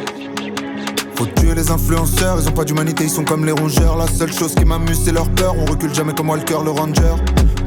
[1.16, 3.96] Faut tuer les influenceurs, ils ont pas d'humanité, ils sont comme les rongeurs.
[3.96, 5.56] La seule chose qui m'amuse, c'est leur peur.
[5.58, 7.16] On recule jamais comme Walker, le ranger.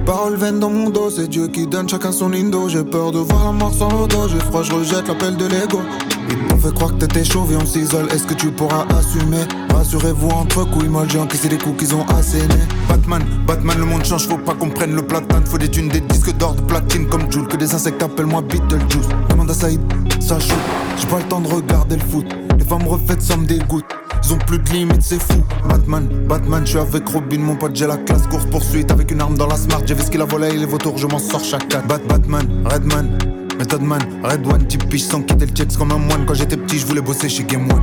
[0.08, 2.66] Paroles vaines dans mon dos, c'est Dieu qui donne chacun son indo.
[2.70, 5.44] J'ai peur de voir la mort sans le dos, j'ai froid, je rejette l'appel de
[5.44, 5.82] l'ego.
[6.30, 8.06] Ils m'ont fait croire que t'étais chauve et on s'isole.
[8.10, 9.44] Est-ce que tu pourras assumer?
[9.68, 12.64] Rassurez-vous entre couilles molles, j'ai encaissé les coups qu'ils ont assénés.
[12.88, 15.44] Batman, Batman, le monde change, faut pas qu'on prenne le platane.
[15.44, 17.46] Faut des thunes, des disques d'or, de platine comme Jules.
[17.46, 19.08] Que des insectes appellent-moi Beetlejuice.
[19.28, 19.82] Demande à Saïd,
[20.20, 20.56] ça shoot.
[20.96, 22.24] J'ai pas le temps de regarder le foot.
[22.58, 23.84] Les femmes refaites, ça me dégoûte.
[24.24, 25.44] Ils ont plus de limites, c'est fou.
[25.68, 28.26] Batman, Batman, je suis avec Robin, mon pote, j'ai la classe.
[28.26, 29.81] Course poursuite avec une arme dans la smart.
[29.87, 31.87] J'ai vu ce qu'il a volé, il est vautour, je m'en sors chaque 4.
[31.87, 33.18] Bat, Batman, Redman,
[33.59, 36.26] Method Man, Red One, type sans quitter le checks comme un moine.
[36.26, 37.83] Quand j'étais petit, je voulais bosser chez Game One.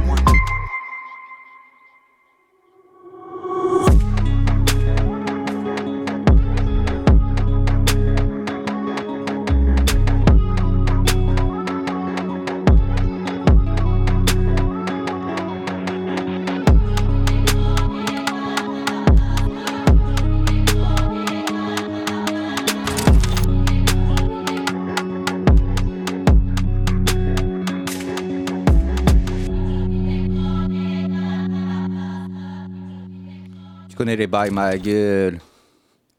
[34.15, 35.39] Les bails, ma gueule.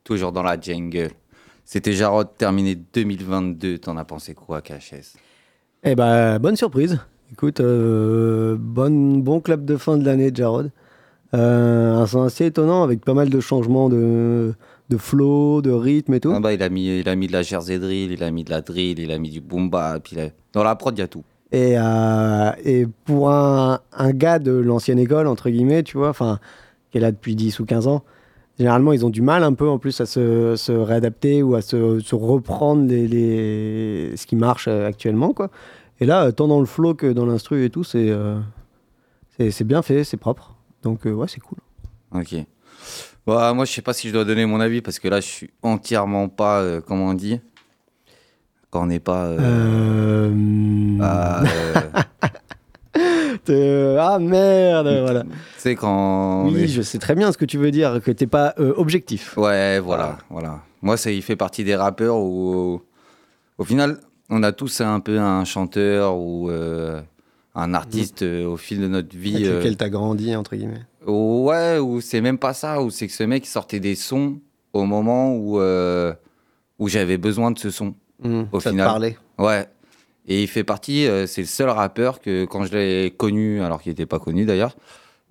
[0.04, 1.10] Toujours dans la jungle.
[1.64, 3.78] C'était Jarod, terminé 2022.
[3.78, 5.16] T'en as pensé quoi, KHS
[5.82, 6.98] Eh ben, bonne surprise.
[7.32, 10.70] Écoute, euh, bonne, bon club de fin de l'année de Jarod.
[11.34, 14.54] Euh, un son assez étonnant avec pas mal de changements de,
[14.90, 16.32] de flow, de rythme et tout.
[16.34, 18.44] Ah bah, il, a mis, il a mis de la jersey drill, il a mis
[18.44, 20.06] de la drill, il a mis du boom bap.
[20.12, 21.24] il a- Dans la prod, il y a tout.
[21.50, 26.38] Et, euh, et pour un, un gars de l'ancienne école, entre guillemets, tu vois, enfin,
[26.96, 28.02] qui est là depuis 10 ou 15 ans,
[28.58, 31.60] généralement, ils ont du mal un peu en plus à se, se réadapter ou à
[31.60, 35.50] se, se reprendre les, les- ce qui marche euh, actuellement, quoi.
[36.00, 38.38] Et là, euh, tant dans le flow que dans l'instru et tout, c'est euh,
[39.38, 40.54] c'est bien fait, c'est propre.
[40.82, 41.58] Donc, euh, ouais, c'est cool.
[42.14, 42.34] Ok.
[43.26, 45.26] Bah, moi, je sais pas si je dois donner mon avis parce que là, je
[45.26, 47.40] suis entièrement pas, euh, comment on dit?
[48.70, 49.26] Quand on n'est pas.
[53.50, 55.22] euh, ah merde, voilà.
[55.22, 55.28] tu
[55.58, 56.46] sais, quand.
[56.48, 59.36] Oui, je sais très bien ce que tu veux dire, que t'es pas euh, objectif.
[59.36, 60.60] Ouais, voilà, voilà.
[60.82, 62.80] Moi, ça, il fait partie des rappeurs où,
[63.58, 63.98] au final,
[64.30, 67.00] on a tous un peu un chanteur ou euh,
[67.54, 69.36] un artiste euh, au fil de notre vie.
[69.36, 70.82] Avec lequel t'as grandi, entre guillemets.
[71.06, 74.38] Ouais, ou c'est même pas ça, ou c'est que ce mec sortait des sons
[74.72, 77.94] au moment où, où j'avais besoin de ce son.
[78.22, 78.86] Mmh, Au ça final.
[78.86, 79.18] te parlait.
[79.38, 79.66] Ouais.
[80.26, 83.80] Et il fait partie, euh, c'est le seul rappeur que quand je l'ai connu, alors
[83.80, 84.76] qu'il n'était pas connu d'ailleurs,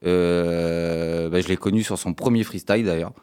[0.06, 3.14] euh, bah, je l'ai connu sur son premier freestyle d'ailleurs.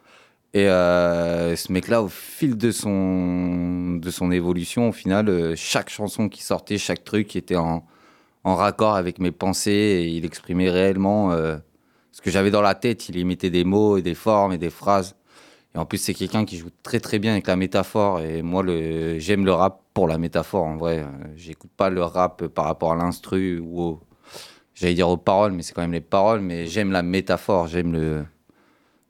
[0.54, 6.28] Et euh, ce mec-là, au fil de son, de son évolution, au final, chaque chanson
[6.28, 7.86] qui sortait, chaque truc était en,
[8.44, 11.30] en raccord avec mes pensées il exprimait réellement
[12.12, 13.08] ce que j'avais dans la tête.
[13.08, 15.14] Il y mettait des mots et des formes et des phrases.
[15.74, 18.20] Et en plus, c'est quelqu'un qui joue très très bien avec la métaphore.
[18.20, 18.62] Et moi,
[19.18, 21.04] j'aime le rap pour la métaphore, en vrai.
[21.36, 23.98] J'écoute pas le rap par rapport à l'instru ou
[24.74, 26.40] j'allais dire aux paroles, mais c'est quand même les paroles.
[26.40, 28.24] Mais j'aime la métaphore, j'aime le,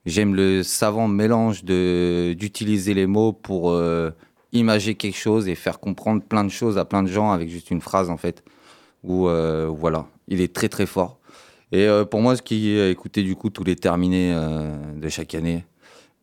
[0.06, 4.10] j'aime le savant mélange d'utiliser les mots pour euh,
[4.52, 7.70] imager quelque chose et faire comprendre plein de choses à plein de gens avec juste
[7.72, 8.44] une phrase, en fait.
[9.02, 11.18] Où, euh, voilà, il est très très fort.
[11.72, 15.08] Et euh, pour moi, ce qui a écouté du coup tous les terminés euh, de
[15.08, 15.64] chaque année,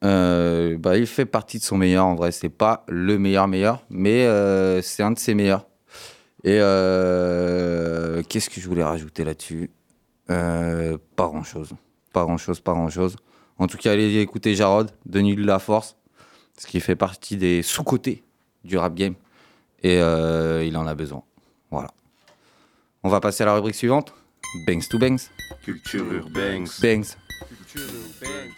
[0.04, 2.06] euh, bah, il fait partie de son meilleur.
[2.06, 5.66] En vrai, c'est pas le meilleur meilleur, mais euh, c'est un de ses meilleurs.
[6.44, 9.72] Et euh, qu'est-ce que je voulais rajouter là-dessus?
[10.28, 11.74] Pas grand-chose.
[12.14, 13.18] Pas grand-chose, pas grand-chose.
[13.58, 15.98] En tout cas, allez écouter Jarod, Denis de la Force,
[16.58, 18.24] ce qui fait partie des sous-côtés
[18.64, 19.16] du rap game.
[19.84, 21.24] Et il en a besoin.
[21.72, 21.90] Voilà.
[23.04, 24.14] On va passer à la rubrique suivante.
[24.66, 25.30] Bangs to Bangs.
[25.64, 26.66] Culture urbaine.
[26.82, 26.82] Bangs.
[26.82, 27.16] Bangs.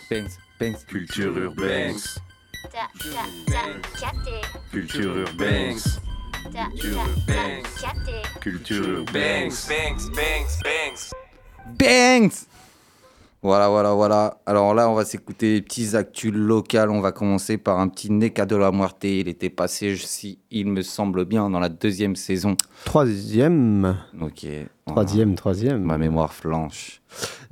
[0.09, 0.50] Bangs.
[0.61, 1.97] Culture urbaine.
[4.71, 5.79] Culture urbaine.
[8.39, 9.51] Culture urbaine.
[11.77, 12.45] Bangs
[13.43, 14.37] Voilà, voilà, voilà.
[14.45, 16.91] Alors là, on va s'écouter les petits actus locales.
[16.91, 19.03] On va commencer par un petit Neka de la Muerte.
[19.03, 22.55] Il était passé, si il me semble bien, dans la deuxième saison.
[22.85, 23.97] Troisième.
[24.21, 24.45] Ok.
[24.85, 25.81] Troisième, troisième.
[25.81, 27.01] Ma mémoire flanche.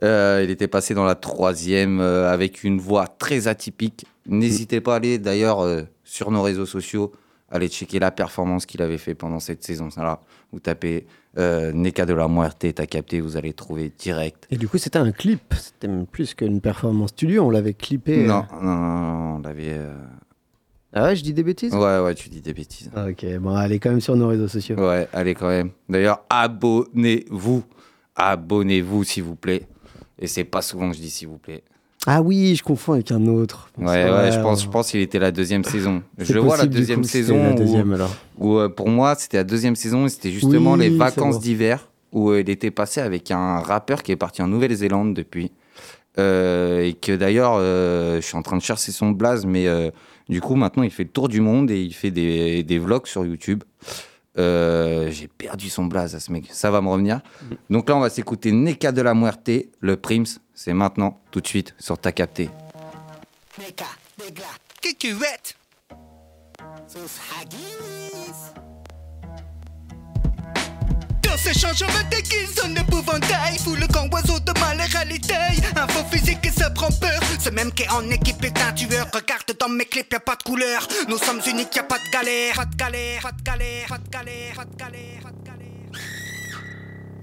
[0.04, 4.06] Euh, il était passé dans la troisième euh, avec une voix très atypique.
[4.28, 7.12] N'hésitez pas à aller d'ailleurs euh, sur nos réseaux sociaux,
[7.52, 9.90] aller checker la performance qu'il avait fait pendant cette saison.
[9.98, 10.20] Là,
[10.52, 11.06] vous tapez
[11.38, 14.48] euh, Neka de la Muerte, t'as capté, vous allez trouver direct.
[14.52, 15.54] Et du coup, c'était un clip.
[15.56, 17.44] C'était même plus qu'une performance studio.
[17.46, 18.26] On l'avait clippé.
[18.26, 19.70] Non, non, non, non, on l'avait.
[19.74, 19.94] euh,
[20.94, 21.74] Ah ouais, je dis des bêtises?
[21.74, 22.90] Ouais, ouais, tu dis des bêtises.
[22.96, 24.76] Ah, Ok, bon, allez quand même sur nos réseaux sociaux.
[24.78, 25.72] Ouais, allez quand même.
[25.88, 27.64] D'ailleurs, abonnez-vous.
[28.16, 29.68] Abonnez-vous, s'il vous plaît.
[30.20, 31.64] Et c'est pas souvent que je dis s'il vous plaît.
[32.08, 33.70] Ah oui, je confonds avec un autre.
[33.78, 36.02] Ouais, ouais, je pense, je pense qu'il était la deuxième saison.
[36.18, 37.44] Je vois la deuxième coup, saison.
[37.44, 38.16] la où- deuxième, alors.
[38.38, 41.42] où, euh, pour moi, c'était la deuxième saison et c'était justement Oui, les vacances bon.
[41.42, 45.52] d'hiver où euh, il était passé avec un rappeur qui est parti en Nouvelle-Zélande depuis.
[46.18, 49.68] Euh, et que d'ailleurs, je suis en train de chercher son blaze, mais
[50.30, 53.08] du coup, maintenant, il fait le tour du monde et il fait des, des vlogs
[53.08, 53.64] sur YouTube.
[54.40, 57.20] Euh, J'ai perdu son blaze à ce mec, ça va me revenir.
[57.70, 60.40] Donc là, on va s'écouter Neka de la Muerte, le Prims.
[60.54, 62.50] C'est maintenant, tout de suite, sur ta capté.
[63.58, 63.86] Nigga,
[64.24, 64.44] nigga,
[64.82, 65.14] que tu
[67.40, 68.54] haggis
[71.30, 75.36] Dans ce champ, je me déguise en épouvantail Fous le camp oiseau de ma réalité
[75.76, 77.20] Un faux physique qui se prend peur.
[77.40, 79.08] Ce même qui est en équipe est un tueur.
[79.14, 80.88] Regarde dans mes clips, y'a pas de couleur.
[81.08, 82.56] Nous sommes uniques, y'a pas de galère.
[82.56, 85.30] Pas de galère, pas de galère, pas de galère, pas de galère, pas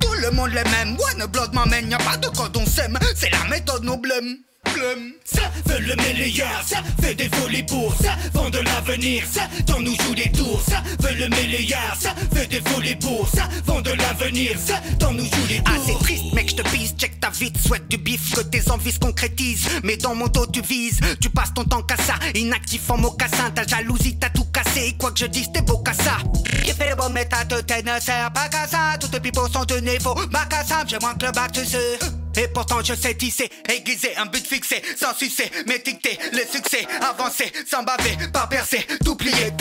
[0.01, 2.97] Tout le monde les mêmes, one blood m'amène, y'a pas de code on s'aime.
[3.16, 4.38] C'est la méthode nos blêmes
[4.77, 5.12] Blême.
[5.25, 9.81] Ça veut le meilleur, ça fait des folies pour ça, vend de l'avenir, ça, dans
[9.81, 13.81] nous joue des tours, ça veut le meilleur, ça fait des folies pour ça, vend
[13.81, 15.75] de l'avenir, ça, dans nous joue des tours.
[15.75, 18.71] Ah, c'est triste, mec, je te bise, check ta vie, souhaite du bif, que tes
[18.71, 22.15] envies se concrétisent, mais dans mon dos tu vises, tu passes ton temps qu'à ça,
[22.35, 25.95] inactif en mocassin, ta jalousie t'a tout cassé, quoi que je dise, t'es beau qu'à
[25.95, 26.19] ça.
[26.67, 29.49] Il fait le bon méta de tes ne sert pas qu'à ça, toutes tes pipos
[29.49, 31.99] sont de niveau, bac à j'ai moins que le bac, tu sais.
[32.37, 37.53] Et pourtant je sais tisser, aiguiser, un but fixé, sans sucer, m'étiqueter, le succès, avancer,
[37.70, 39.53] sans baver, pas percer, tout plier.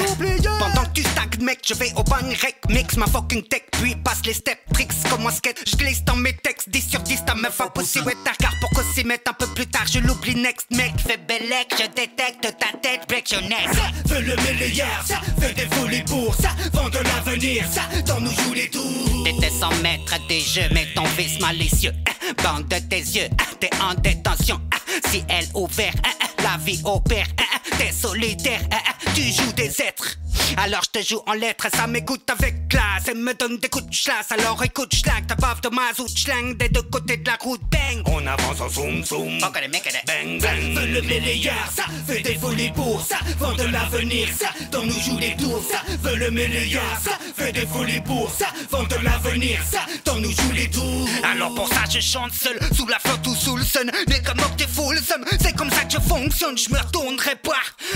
[0.59, 3.95] Pendant que tu stagnes mec, je vais au bang rec, mix ma fucking tech, puis
[3.95, 7.25] passe les steps, tricks comme un skate, je glisse dans mes textes, 10 sur 10,
[7.25, 9.85] ta meuf a poussé, ouais ta car pour qu'on s'y mette un peu plus tard,
[9.91, 13.69] je l'oublie next mec, fais bellec, je détecte ta tête, break your neck.
[13.73, 18.19] Ça veut le meilleur, ça fait des folies pour ça, vend de l'avenir, ça, dans
[18.19, 19.23] nous joue les tours.
[19.23, 22.11] T'étais sans maître des jeux, mais ton vice malicieux, hein,
[22.43, 24.77] bande de tes yeux, hein, t'es en détention, hein,
[25.09, 29.21] si elle ouvert, hein, hein, la vie opère, hein, hein, t'es solitaire, hein, hein, tu
[29.23, 30.17] joues des êtres.
[30.57, 33.85] Alors je te joue en lettres, ça m'écoute avec classe et me donne des coups
[33.85, 34.31] de chlasse.
[34.31, 38.01] Alors écoute, schlag, ta baffe de mazout, schlang des deux côtés de la route, bang.
[38.05, 40.75] On avance en zoom zoom, bang bang.
[40.75, 44.99] Veut le meilleur, ça fait des folies pour ça, vend de l'avenir, ça dans nous
[44.99, 48.95] joue les tours, ça veut le meilleur, ça fait des folies pour ça, vend de
[49.03, 51.09] l'avenir, ça dans nous joue les tours.
[51.23, 54.37] Alors pour ça je chante seul, sous la flotte ou sous le sun, mais comme
[54.57, 57.53] t'es full somme, c'est comme ça que je fonctionne, je me retournerai pas.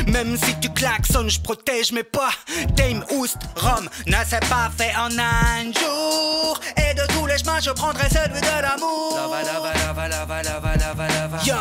[0.08, 2.32] Même si tu klaxonnes, je protège mes pas.
[2.76, 6.60] Dame Oust, Rome, ne s'est pas fait en un jour.
[6.78, 9.18] Et de tous les chemins, je prendrai celui de l'amour.
[11.46, 11.56] Yo,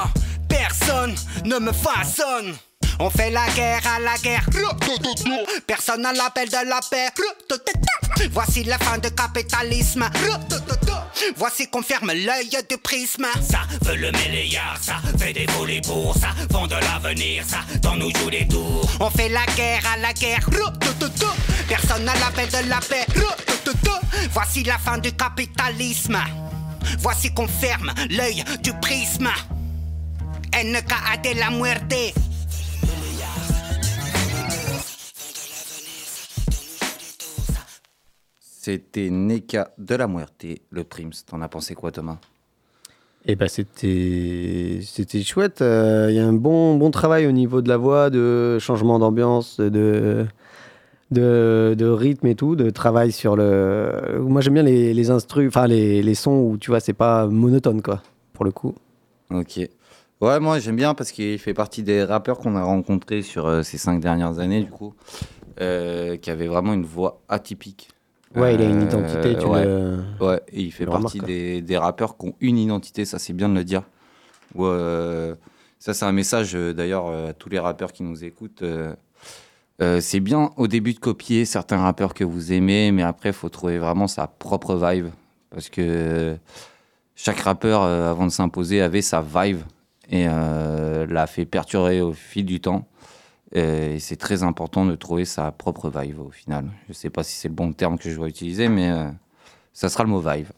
[0.48, 1.14] personne
[1.44, 2.54] ne me façonne.
[3.00, 4.44] On fait la guerre à la guerre.
[5.66, 7.08] Personne n'a l'appel de la paix.
[8.32, 10.08] Voici la fin du capitalisme.
[11.36, 13.26] Voici qu'on ferme l'œil du prisme.
[13.40, 16.28] Ça veut le méléard, ça fait des volets pour ça.
[16.50, 18.88] Vend de l'avenir, ça dans nous joue des tours.
[19.00, 20.48] On fait la guerre à la guerre.
[21.68, 23.06] Personne n'a l'appel de la paix.
[24.32, 26.18] Voici la fin du capitalisme.
[26.98, 29.30] Voici qu'on ferme l'œil du prisme.
[30.52, 31.94] NKA de la muerte.
[38.68, 41.24] C'était Neka de la Muerte, le Prims.
[41.26, 42.18] T'en as pensé quoi, Thomas?
[43.24, 45.60] Eh ben c'était c'était chouette.
[45.62, 49.58] Il y a un bon bon travail au niveau de la voix, de changement d'ambiance,
[49.58, 50.26] de,
[51.10, 54.18] de de rythme et tout, de travail sur le.
[54.20, 57.26] Moi j'aime bien les les instrus, enfin les, les sons où tu vois c'est pas
[57.26, 58.02] monotone quoi
[58.34, 58.74] pour le coup.
[59.30, 59.60] Ok.
[60.20, 63.62] Ouais, moi j'aime bien parce qu'il fait partie des rappeurs qu'on a rencontrés sur euh,
[63.62, 64.92] ces cinq dernières années, du coup,
[65.58, 67.88] euh, qui avaient vraiment une voix atypique.
[68.34, 69.64] Ouais, il a une identité, tu ouais.
[69.64, 73.18] le- Ouais, et il fait le partie des, des rappeurs qui ont une identité, ça
[73.18, 73.82] c'est bien de le dire.
[74.54, 75.34] Ou, euh,
[75.78, 78.62] ça c'est un message euh, d'ailleurs euh, à tous les rappeurs qui nous écoutent.
[78.62, 78.94] euh,
[79.80, 83.34] euh, c'est bien au début de copier certains rappeurs que vous aimez, mais après il
[83.34, 85.06] faut trouver vraiment sa propre vibe.
[85.50, 86.36] Parce que euh,
[87.14, 89.60] chaque rappeur, euh, avant de s'imposer, avait sa vibe
[90.10, 92.86] et euh, l'a fait perdurer au fil du temps.
[93.56, 96.70] Euh, Et c'est très important de trouver sa propre vibe au final.
[96.88, 99.10] Je sais pas si c'est le bon terme que je dois utiliser, mais euh,
[99.72, 100.48] ça sera le mot vibe.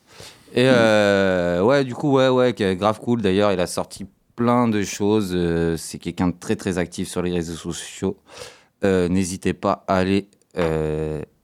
[0.53, 3.22] Et euh, ouais, du coup, ouais, ouais, grave cool.
[3.22, 5.37] D'ailleurs, il a sorti plein de choses.
[5.79, 8.16] C'est quelqu'un de très, très actif sur les réseaux sociaux.
[8.83, 10.29] N'hésitez pas à aller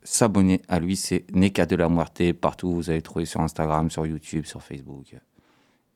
[0.03, 0.97] s'abonner à lui.
[0.97, 2.33] C'est Neka de la Muerte.
[2.33, 5.15] Partout, vous allez le trouver sur Instagram, sur YouTube, sur Facebook.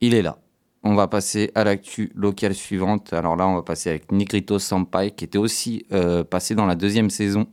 [0.00, 0.38] Il est là.
[0.82, 3.12] On va passer à l'actu locale suivante.
[3.12, 6.74] Alors là, on va passer avec Nigrito Sampai, qui était aussi euh, passé dans la
[6.74, 7.46] deuxième saison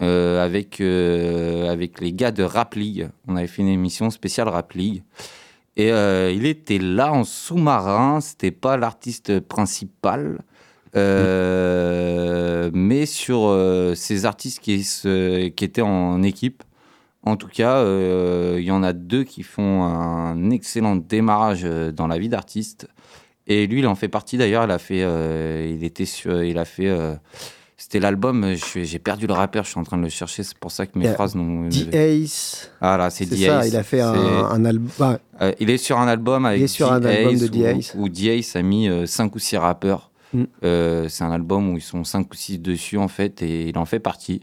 [0.00, 3.10] euh, avec, euh, avec les gars de Rap League.
[3.28, 5.02] On avait fait une émission spéciale Rap League.
[5.76, 8.20] Et il était là en sous-marin.
[8.20, 10.38] C'était pas l'artiste principal.
[10.94, 11.02] Mais
[13.06, 14.86] sur ces artistes qui,
[15.56, 16.62] qui étaient en équipe.
[17.26, 21.90] En tout cas, euh, il y en a deux qui font un excellent démarrage euh,
[21.90, 22.86] dans la vie d'artiste.
[23.46, 24.64] Et lui, il en fait partie d'ailleurs.
[24.64, 27.14] Il a fait, euh, il était sur, il a fait, euh,
[27.76, 28.54] c'était l'album.
[28.74, 29.64] J'ai perdu le rappeur.
[29.64, 30.42] Je suis en train de le chercher.
[30.42, 31.68] C'est pour ça que mes phrases n'ont.
[31.68, 32.70] The Ace.
[32.80, 33.68] Ah là, c'est C'est The ça, Ace.
[33.68, 35.18] il a fait un, album.
[35.40, 37.56] euh, il est sur un album avec Il est sur un album Ace de The
[37.56, 37.94] où- Ace.
[37.96, 40.10] Où, Ace a mis 5 ou 6 rappeurs.
[40.32, 40.42] Mm.
[40.64, 43.78] Euh, c'est un album où ils sont 5 ou 6 dessus en fait et il
[43.78, 44.40] en fait partie.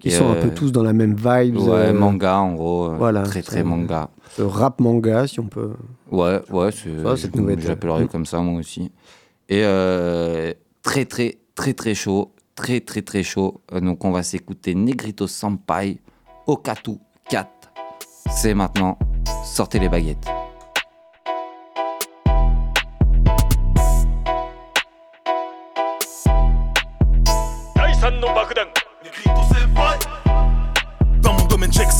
[0.00, 1.58] Qui Et, sont un euh, peu tous dans la même vibe.
[1.58, 2.86] Ouais, euh, manga en gros.
[2.86, 4.08] euh, voilà, très très manga.
[4.40, 5.72] euh, rap manga, si on peut.
[6.10, 8.08] Ouais, ouais, c'est, nouvelle- j'appellerais Mm.
[8.08, 8.90] comme ça moi aussi.
[9.50, 13.60] Et euh, très très très très chaud, très très très chaud.
[13.74, 15.98] Euh, donc on va s'écouter Negrito Sampai,
[16.46, 16.92] Okatu
[17.28, 17.48] 4.
[18.32, 18.98] C'est maintenant,
[19.44, 20.26] sortez les baguettes.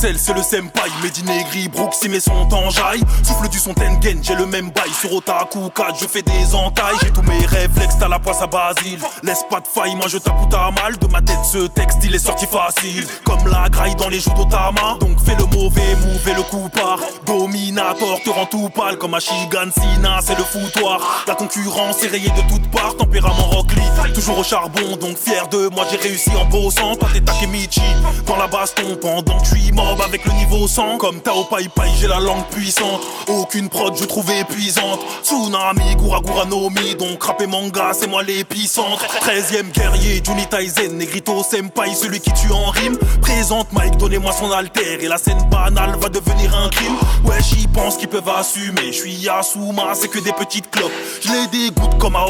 [0.01, 0.89] C'est le senpai.
[1.03, 4.91] Mehdi Negri, Brooks, mes sons t'enjaille Souffle du son Tengen, j'ai le même bail.
[4.99, 6.95] Sur Otaku 4, je fais des entailles.
[7.03, 8.99] J'ai tous mes réflexes, t'as la poisse à Basile.
[9.21, 10.97] Laisse pas de faille, moi je tape ou t'as mal.
[10.97, 13.05] De ma tête ce texte, il est sorti facile.
[13.25, 14.97] Comme la graille dans les joues d'Otama.
[14.99, 16.99] Donc fais le mauvais move et le coup part.
[17.27, 21.25] Dominator te rend tout pâle Comme Ashigan Sina, c'est le foutoir.
[21.27, 22.97] La concurrence est rayée de toutes parts.
[22.97, 24.97] Tempérament Rock Lee, toujours au charbon.
[24.99, 26.95] Donc fier de moi j'ai réussi en bossant.
[26.95, 27.81] Toi t'es Takemichi,
[28.25, 29.55] dans la baston Pendant que je
[29.99, 33.01] avec le niveau 100 Comme Tao Pai Pai, j'ai la langue puissante.
[33.27, 34.99] Aucune prod je trouve épuisante.
[35.23, 39.03] Tsunami, Gura Gura Nomi Donc rap et manga c'est moi l'épicentre.
[39.21, 42.97] 13ème guerrier, Juni Taizen Negrito Senpai, celui qui tue en rime.
[43.21, 46.95] Présente Mike, donnez-moi son alter Et la scène banale va devenir un crime.
[47.25, 50.91] Ouais j'y pense qu'ils peuvent assumer Je suis Asuma, c'est que des petites clopes.
[51.21, 52.25] Je les dégoûte comme à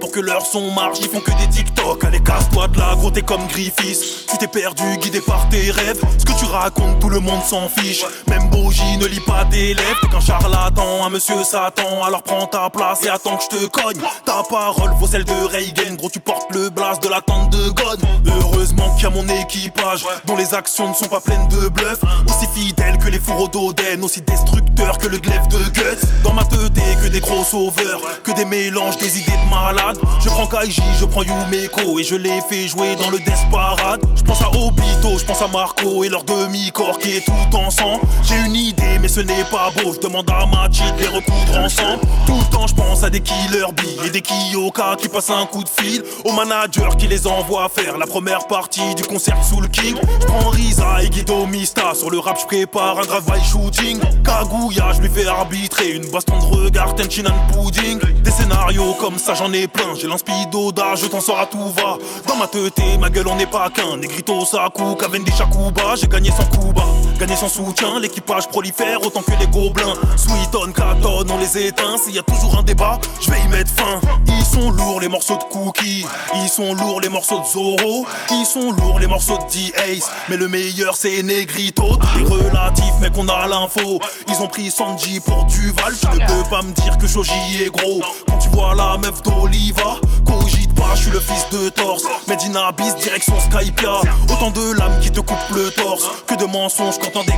[0.00, 2.04] Pour que leur son marche, ils font que des TikTok.
[2.04, 4.26] Allez casse-toi de là, gros t'es comme Griffiths.
[4.28, 6.00] Tu t'es perdu, guidé par tes rêves.
[6.18, 8.04] Ce que tu racontes, tout le monde s'en fiche
[8.52, 12.70] Bogie ne lit pas tes lèvres T'es qu'un charlatan, un monsieur Satan Alors prends ta
[12.70, 16.20] place et attends que je te cogne Ta parole vaut celle de Reagan Gros tu
[16.20, 20.36] portes le blast de la tente de God Heureusement qu'il y a mon équipage, dont
[20.36, 21.98] les actions ne sont pas pleines de bluff.
[22.28, 26.06] Aussi fidèles que les fourreaux d'Oden, aussi destructeurs que le glaive de Guts.
[26.22, 26.72] Dans ma tête,
[27.02, 29.98] que des gros sauveurs, que des mélanges, des idées de malade.
[30.20, 34.00] Je prends Kaiji, je prends Yumeko et je les fais jouer dans le Desperate.
[34.14, 38.02] Je pense à Obito, je pense à Marco et leur demi-corps qui est tout ensemble.
[38.22, 39.92] J'ai une idée, mais ce n'est pas beau.
[39.92, 42.02] Je demande à Machi de les recoudre ensemble.
[42.26, 45.46] Tout le temps, je pense à des killer bees et des Kiyoka qui passent un
[45.46, 49.60] coup de fil au manager qui les envoie faire la première partie du concert sous
[49.60, 49.96] le King.
[50.20, 51.94] Je prends Riza et Guido Mista.
[51.94, 54.00] Sur le rap, je prépare un drive-by shooting.
[54.24, 58.00] Kaguya, je lui fais arbitrer une baston de regard, tenchin and pudding.
[58.22, 59.94] Des scénarios comme ça, j'en ai plein.
[59.94, 61.98] J'ai l'inspidoda, je t'en sors à tout va.
[62.26, 63.96] Dans ma tête, ma gueule, on n'est pas qu'un.
[63.96, 65.96] Negrito, Saku, Cavendish, Akuba.
[65.96, 66.84] J'ai gagné sans Kuba,
[67.18, 68.00] gagné sans soutien.
[68.32, 69.92] L'équipage prolifère autant que les gobelins.
[70.16, 71.98] Sweeton, Katon, on les éteint.
[72.02, 74.00] S'il y a toujours un débat, je vais y mettre fin.
[74.26, 76.06] Ils sont lourds les morceaux de Cookie.
[76.36, 78.06] Ils sont lourds les morceaux de Zoro.
[78.30, 80.10] Ils sont lourds les morceaux de D-Ace.
[80.30, 81.96] Mais le meilleur c'est Negrito.
[81.96, 83.98] Tout est relatif, mais qu'on a l'info.
[84.28, 85.92] Ils ont pris Sanji pour Duval.
[86.00, 88.00] Tu ne peux pas me dire que Shoji est gros.
[88.26, 92.04] Quand tu vois la meuf d'Oliva, cogite pas, je suis le fils de Torse.
[92.28, 94.00] Medina bis, direction Skypia.
[94.32, 97.32] Autant de lames qui te coupent le torse que de mensonges quand on des.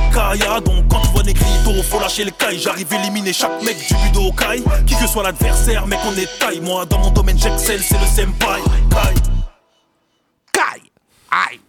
[0.65, 2.57] Donc quand tu vois Negrito, faut lâcher le kai.
[2.57, 4.63] J'arrive éliminer chaque mec du Budokai.
[4.85, 6.59] Qui que soit l'adversaire, mec, on est taille.
[6.61, 8.61] Moi, dans mon domaine, j'excelle, c'est le senpai.
[8.91, 9.21] Kai.
[10.51, 10.91] Kai
[11.31, 11.59] Aïe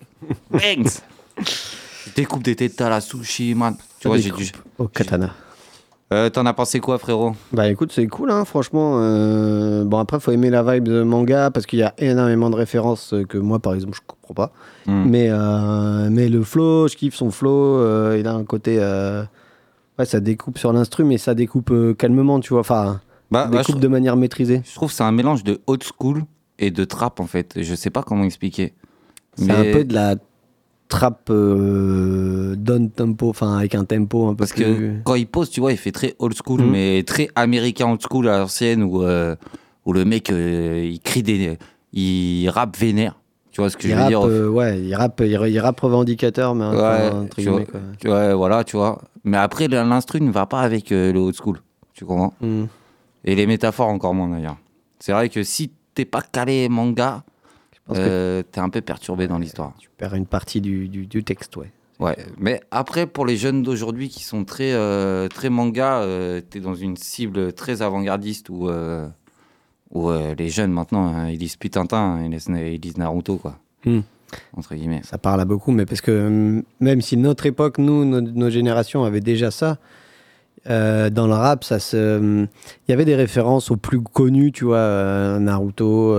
[0.50, 1.00] Bangs
[1.38, 3.76] Je découpe des têtes à la sushi, man.
[4.00, 4.50] Tu vois, j'ai du.
[4.78, 5.34] Au katana.
[6.12, 7.32] Euh, T'en as pensé quoi, frérot?
[7.52, 8.98] Bah écoute, c'est cool, hein, franchement.
[9.00, 12.54] euh, Bon, après, faut aimer la vibe de manga parce qu'il y a énormément de
[12.54, 14.52] références euh, que moi, par exemple, je comprends pas.
[14.86, 15.04] Hmm.
[15.08, 17.80] Mais, euh, mais le flow, je kiffe son flow.
[18.14, 18.78] il a un côté.
[19.98, 22.60] Ouais, ça découpe sur l'instru, mais ça découpe calmement, tu vois.
[22.60, 23.00] Enfin,
[23.30, 24.62] Bah, bah, découpe de manière maîtrisée.
[24.64, 26.22] Je trouve que c'est un mélange de old school
[26.58, 27.54] et de trap, en fait.
[27.62, 28.74] Je sais pas comment expliquer.
[29.36, 30.14] C'est un peu de la
[30.88, 34.64] trap euh, down tempo, enfin avec un tempo un peu Parce plus.
[34.64, 36.70] que quand il pose, tu vois, il fait très old school, Mhm.
[36.70, 39.34] mais très américain old school à l'ancienne, où, euh,
[39.84, 41.58] où le mec, euh, il crie des.
[41.92, 43.18] Il rappe vénère.
[43.52, 45.48] Tu vois ce que il je veux rappe, dire euh, ouais, il rappe, il, ra-
[45.48, 47.80] il rappe revendicateur, mais un Ouais, entre tu vois, quoi.
[47.98, 49.00] tu- ouais, voilà, tu vois.
[49.24, 51.60] Mais après, l'instru ne va pas avec le old school.
[51.94, 52.34] Tu comprends?
[52.42, 52.66] Mhm.
[53.24, 54.58] Et les métaphores encore moins, d'ailleurs.
[55.00, 57.24] C'est vrai que si t'es pas calé manga,
[57.94, 59.74] euh, t'es un peu perturbé dans l'histoire.
[59.78, 61.70] Tu perds une partie du, du, du texte, ouais.
[61.98, 66.60] Ouais, mais après, pour les jeunes d'aujourd'hui qui sont très, euh, très manga, euh, t'es
[66.60, 69.08] dans une cible très avant-gardiste où, euh,
[69.92, 72.98] où euh, les jeunes maintenant, hein, ils lisent plus Tintin, hein, ils lisent, ils lisent
[72.98, 73.58] Naruto, quoi.
[73.86, 74.00] Hmm.
[74.54, 75.00] Entre guillemets.
[75.04, 78.50] Ça parle à beaucoup, mais parce que hum, même si notre époque, nous, nos, nos
[78.50, 79.78] générations avaient déjà ça,
[80.68, 84.66] euh, dans le rap, ça se, il y avait des références aux plus connus, tu
[84.66, 86.14] vois, euh, Naruto.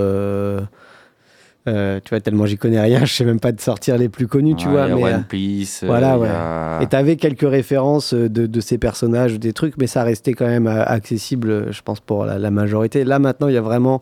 [1.67, 4.27] Euh, tu vois, tellement j'y connais rien, je sais même pas de sortir les plus
[4.27, 4.87] connus, tu Ouais, vois.
[4.87, 6.29] mais, One euh, Piece, euh, voilà, ouais.
[6.29, 10.33] a- Et t'avais quelques références de, de ces personnages ou des trucs, mais ça restait
[10.33, 13.03] quand même accessible, je pense, pour la, la majorité.
[13.03, 14.01] Là, maintenant, il y a vraiment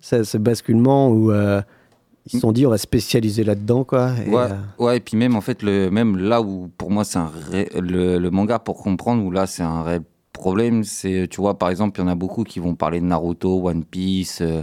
[0.00, 1.30] ce, ce basculement où
[2.26, 4.10] ils se sont dit, on va spécialiser là-dedans, quoi.
[4.24, 7.02] Et, ouais, euh, ouais, et puis même en fait, le, même là où pour moi
[7.04, 11.26] c'est un ré- le, le manga pour comprendre où là c'est un réel problème, c'est
[11.30, 13.84] tu vois par exemple il y en a beaucoup qui vont parler de Naruto, One
[13.84, 14.62] Piece, euh,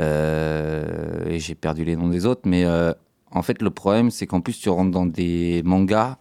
[0.00, 2.92] et j'ai perdu les noms des autres, mais euh,
[3.30, 6.16] en fait le problème c'est qu'en plus tu rentres dans des mangas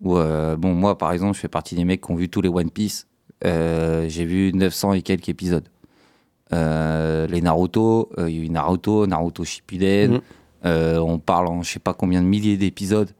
[0.00, 2.40] où euh, bon moi par exemple je fais partie des mecs qui ont vu tous
[2.40, 3.06] les One Piece,
[3.44, 5.68] Euh, j'ai vu 900 et quelques épisodes.
[6.52, 10.20] Euh, les Naruto, euh, il y a eu Naruto, Naruto Shippuden.
[10.64, 13.10] Euh, on parle en je sais pas combien de milliers d'épisodes.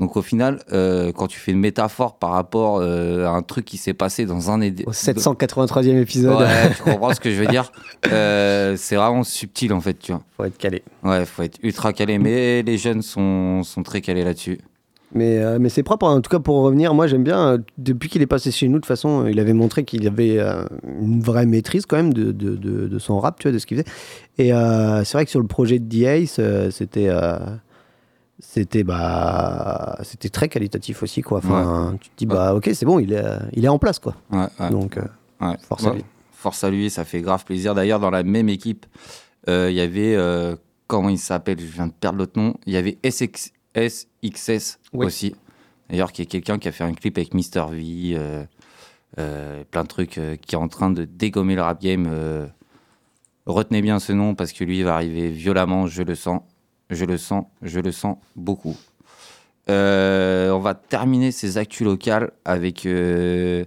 [0.00, 3.66] Donc au final, euh, quand tu fais une métaphore par rapport euh, à un truc
[3.66, 6.40] qui s'est passé dans un Au 783e épisode.
[6.40, 7.70] Ouais, tu comprends ce que je veux dire?
[8.10, 10.22] Euh, C'est vraiment subtil en fait, tu vois.
[10.38, 10.82] Faut être calé.
[11.04, 14.58] Ouais, faut être ultra calé, mais les jeunes sont, sont très calés là-dessus.
[15.12, 18.26] Mais, mais c'est propre, en tout cas pour revenir, moi j'aime bien, depuis qu'il est
[18.28, 20.38] passé chez nous, de toute façon, il avait montré qu'il avait
[21.00, 23.66] une vraie maîtrise quand même de, de, de- de son rap, tu vois, de ce
[23.66, 23.88] qu'il faisait.
[24.38, 24.50] Et
[25.04, 26.04] c'est vrai que sur le projet de
[26.38, 27.10] euh, c'était,
[28.40, 31.38] c'était, bah, c'était très qualitatif aussi, quoi.
[31.38, 34.16] Enfin, tu te dis, bah ok, c'est bon, il est, il est en place, quoi.
[34.32, 34.70] Ouais, ouais.
[34.70, 36.04] Donc, euh, force à lui.
[36.32, 37.74] Force à lui, ça fait grave plaisir.
[37.74, 38.86] D'ailleurs, dans la même équipe,
[39.48, 41.60] euh, il y avait, euh, comment il s'appelle?
[41.60, 42.54] Je viens de perdre l'autre nom.
[42.66, 45.06] Il y avait SX, SXS Oui.
[45.06, 45.36] aussi.
[45.90, 48.18] D'ailleurs, qui est quelqu'un qui a fait un clip avec Mister V,
[49.16, 52.08] plein de trucs, qui est en train de dégommer le rap game.
[53.44, 56.42] retenez bien ce nom parce que lui il va arriver violemment, je le sens.
[56.90, 58.76] Je le sens, je le sens beaucoup.
[59.68, 63.64] Euh, on va terminer ces actus locales avec euh,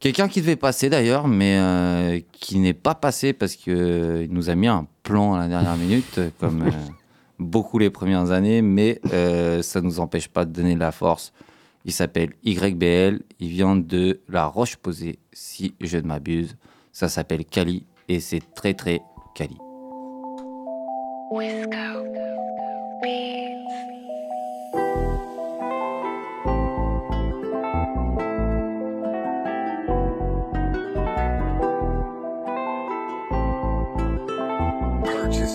[0.00, 4.54] quelqu'un qui devait passer d'ailleurs, mais euh, qui n'est pas passé parce qu'il nous a
[4.54, 6.64] mis un plan à la dernière minute, comme,
[7.38, 11.32] beaucoup les premières années, mais ça ne nous empêche pas de donner de la force.
[11.84, 16.56] Il s'appelle YBL, il vient de La Roche-Posay, si je ne m'abuse.
[16.92, 19.00] Ça s'appelle Cali et c'est très très
[19.34, 19.56] Cali.
[21.32, 21.64] Purchase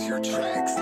[0.07, 0.75] your tracks.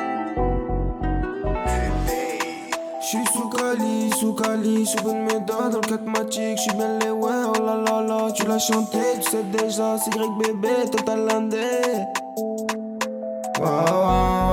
[3.01, 7.11] J'suis sous Cali, sous Cali, sous bonne méthode dans le 4 matic, j'suis bien les
[7.11, 11.25] ouais, oh la la la, tu l'as chanté, tu sais déjà, c'est grec bébé, total
[11.25, 11.57] landé.
[13.59, 14.44] Wow, wow,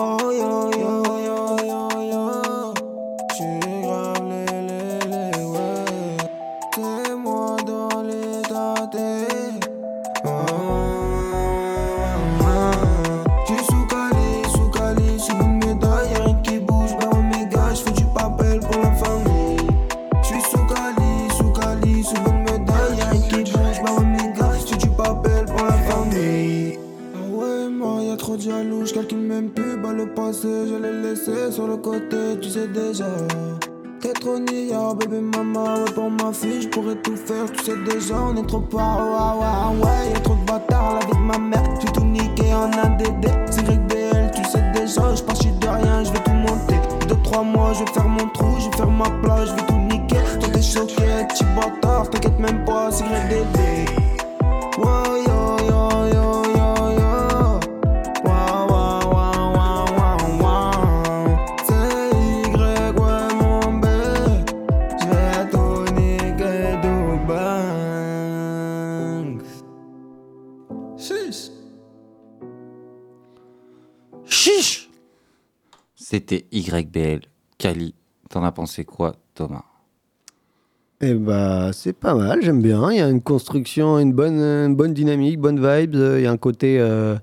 [0.00, 0.08] king.
[0.08, 0.59] Wow, yo, yo, yo,
[37.86, 39.00] sais déjà, on est trop par,
[78.84, 79.64] Quoi, Thomas?
[81.02, 82.90] Eh bah, c'est pas mal, j'aime bien.
[82.92, 85.94] Il y a une construction, une bonne, une bonne dynamique, bonne vibes.
[85.94, 86.78] Il y a un côté.
[86.78, 87.14] euh,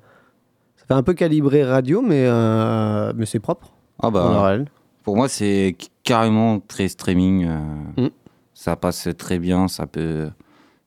[0.77, 3.71] ça fait un peu calibré radio, mais, euh, mais c'est propre.
[4.01, 4.57] Ah bah,
[5.03, 7.45] pour moi, c'est carrément très streaming.
[7.47, 7.57] euh,
[8.07, 8.09] Mm.
[8.53, 9.67] Ça passe très bien.
[9.67, 10.29] Ça peut.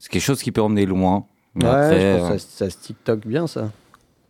[0.01, 1.27] C'est quelque chose qui peut emmener loin.
[1.55, 3.71] Mais Ouais, après, je pense euh, que ça, ça se TikTok bien, ça.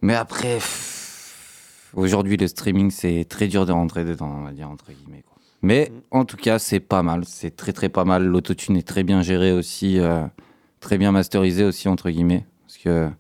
[0.03, 4.69] mais après, pff, aujourd'hui, le streaming, c'est très dur de rentrer dedans, on va dire,
[4.71, 5.23] entre guillemets.
[5.63, 7.25] Mais en tout cas, c'est pas mal.
[7.27, 8.25] C'est très, très pas mal.
[8.25, 9.99] L'autotune est très bien géré aussi.
[9.99, 10.27] euh,
[10.81, 12.47] très bien masterisé aussi, entre guillemets.
[12.67, 13.11] Parce que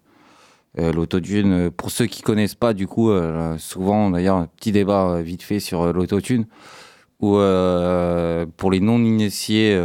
[0.78, 5.20] euh, l'autotune, pour ceux qui connaissent pas, du coup, euh, souvent, d'ailleurs, un petit débat
[5.22, 6.46] vite fait sur l'autotune.
[7.20, 9.78] Ou euh, pour les non-initiés,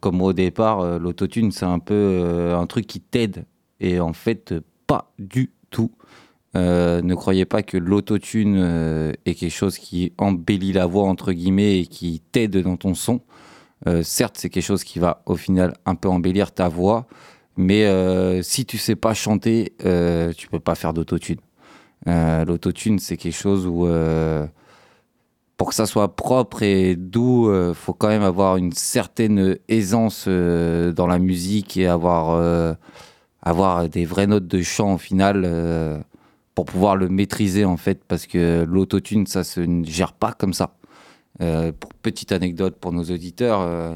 [0.00, 3.44] comme moi au départ, l'autotune, c'est un peu un truc qui t'aide.
[3.80, 4.54] Et en fait,
[4.86, 5.90] pas du tout.
[6.56, 11.32] Euh, ne croyez pas que l'autotune euh, est quelque chose qui embellit la voix, entre
[11.32, 13.20] guillemets, et qui t'aide dans ton son.
[13.86, 17.06] Euh, certes, c'est quelque chose qui va au final un peu embellir ta voix,
[17.56, 19.74] mais euh, si tu sais pas chanter,
[20.36, 21.40] tu peux pas faire d'autotune.
[22.06, 23.88] L'autotune, c'est quelque chose où,
[25.56, 31.06] pour que ça soit propre et doux, faut quand même avoir une certaine aisance dans
[31.08, 32.76] la musique et avoir,
[33.42, 36.04] avoir des vraies notes de chant au final
[36.56, 40.74] pour pouvoir le maîtriser en fait, parce que l'autotune, ça se gère pas comme ça.
[41.42, 43.94] Euh, petite anecdote pour nos auditeurs, euh,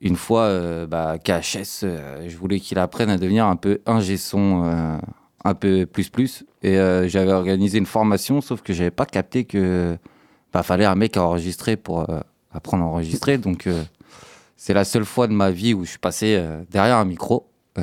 [0.00, 1.84] une fois, euh, bah, KHS,
[2.26, 4.98] je voulais qu'il apprenne à devenir un peu ingé son,
[5.44, 6.46] un peu plus plus.
[6.62, 6.76] Et
[7.08, 9.98] j'avais organisé une formation, sauf que j'avais pas capté que
[10.54, 12.06] bah, fallait un mec à enregistrer pour
[12.52, 13.36] apprendre à enregistrer.
[13.36, 13.68] Donc
[14.56, 17.50] c'est la seule fois de ma vie où je suis passé derrière un micro.
[17.78, 17.82] et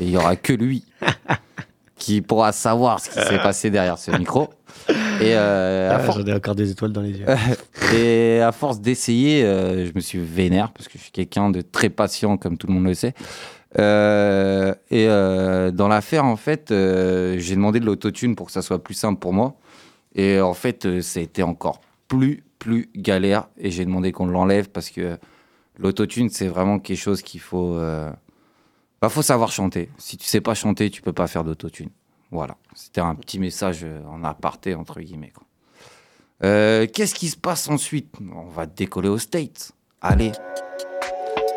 [0.00, 0.84] il y aura que lui
[2.02, 4.48] qui pourra savoir ce qui s'est passé derrière ce micro.
[5.20, 7.26] Et euh, à Ah, for- J'en ai encore des étoiles dans les yeux.
[7.94, 11.60] et à force d'essayer, euh, je me suis vénère parce que je suis quelqu'un de
[11.60, 13.14] très patient, comme tout le monde le sait.
[13.78, 18.62] Euh, et euh, dans l'affaire, en fait, euh, j'ai demandé de l'autotune pour que ça
[18.62, 19.54] soit plus simple pour moi.
[20.16, 24.26] Et en fait, euh, ça a été encore plus, plus galère et j'ai demandé qu'on
[24.26, 25.16] l'enlève parce que
[25.78, 27.78] l'autotune, c'est vraiment quelque chose qu'il faut.
[29.02, 29.90] Bah, faut savoir chanter.
[29.98, 31.90] Si tu sais pas chanter, tu peux pas faire d'autotune.
[32.30, 32.56] Voilà.
[32.74, 35.32] C'était un petit message euh, en aparté, entre guillemets.
[36.44, 38.14] Euh, Qu'est-ce qui se passe ensuite?
[38.34, 39.72] On va décoller aux States.
[40.00, 40.32] Allez.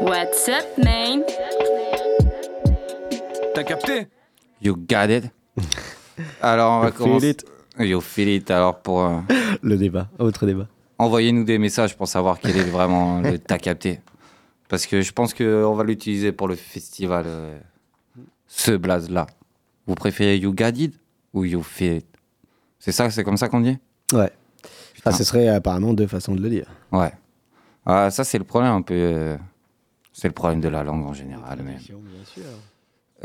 [0.02, 1.24] What's up, man?
[3.54, 4.08] T'as capté?
[4.62, 5.26] You got it.
[6.41, 7.30] Alors, on va You feel commencer.
[7.30, 7.46] it.
[7.80, 8.52] You feel it.
[8.52, 9.04] Alors, pour.
[9.06, 9.20] euh,
[9.62, 10.68] Le débat, autre débat.
[10.98, 14.00] Envoyez-nous des messages pour savoir quel est vraiment le t'as capté.
[14.68, 17.26] Parce que je pense qu'on va l'utiliser pour le festival.
[17.28, 17.59] euh,
[18.47, 19.28] ce blaze-là.
[19.88, 20.99] Vous préférez You Got It
[21.34, 22.05] ou You Feel It?
[22.80, 23.78] C'est ça, c'est comme ça qu'on dit?
[24.13, 24.32] Ouais.
[25.03, 26.68] Ah, ce serait apparemment deux façons de le dire.
[26.91, 27.11] Ouais.
[27.86, 28.93] Ah, ça, c'est le problème un peu.
[28.95, 29.38] euh,
[30.13, 31.59] C'est le problème de la langue en général.
[31.63, 31.78] mais-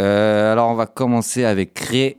[0.01, 2.18] Euh, alors, on va commencer avec Ré.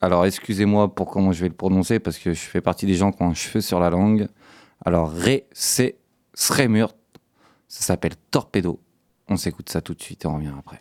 [0.00, 3.12] Alors, excusez-moi pour comment je vais le prononcer, parce que je fais partie des gens
[3.12, 4.26] qui ont un cheveu sur la langue.
[4.84, 5.96] Alors, Ré, c'est
[6.34, 6.96] Sremurt.
[7.68, 8.80] Ça s'appelle Torpedo.
[9.28, 10.80] On s'écoute ça tout de suite et on revient après.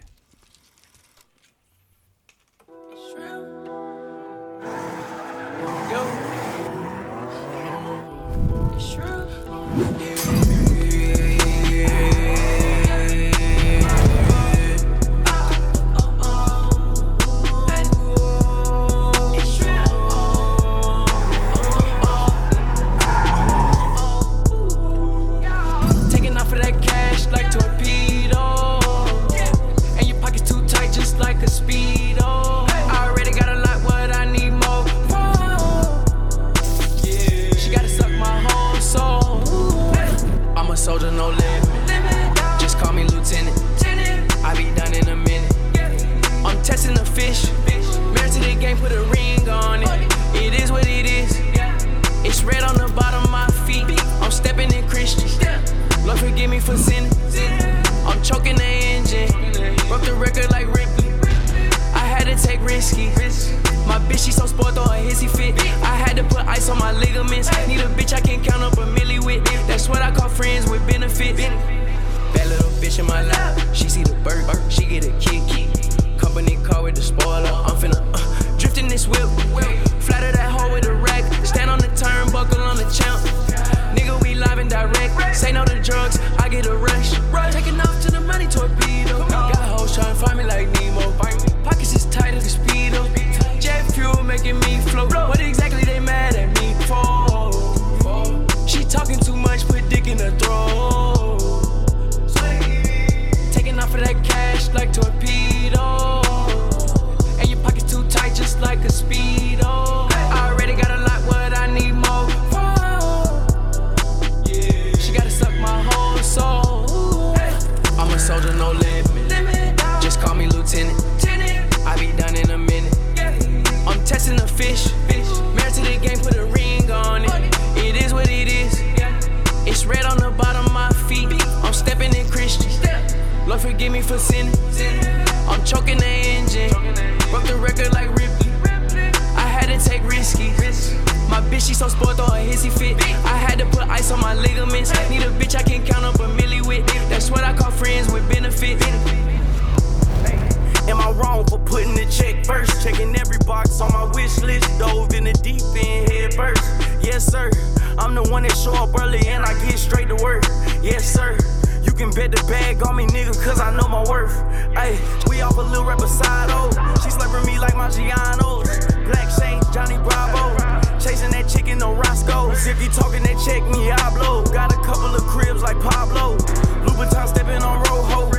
[156.47, 157.03] First.
[157.03, 157.49] Yes, sir.
[157.97, 160.43] I'm the one that show up early and I get straight to work.
[160.81, 161.37] Yes, sir.
[161.83, 164.33] You can bet the bag on me, nigga, cause I know my worth.
[164.75, 164.97] Ayy,
[165.29, 166.69] we off a little side oh.
[167.03, 168.67] She slapping me like my Gianos.
[169.05, 170.55] Black Shane, Johnny Bravo.
[170.99, 172.67] Chasing that chicken, no Roscoe's.
[172.67, 174.43] If you talking that check me, I blow.
[174.45, 176.37] Got a couple of cribs like Pablo.
[176.85, 178.36] Louboutin stepping on Rojo.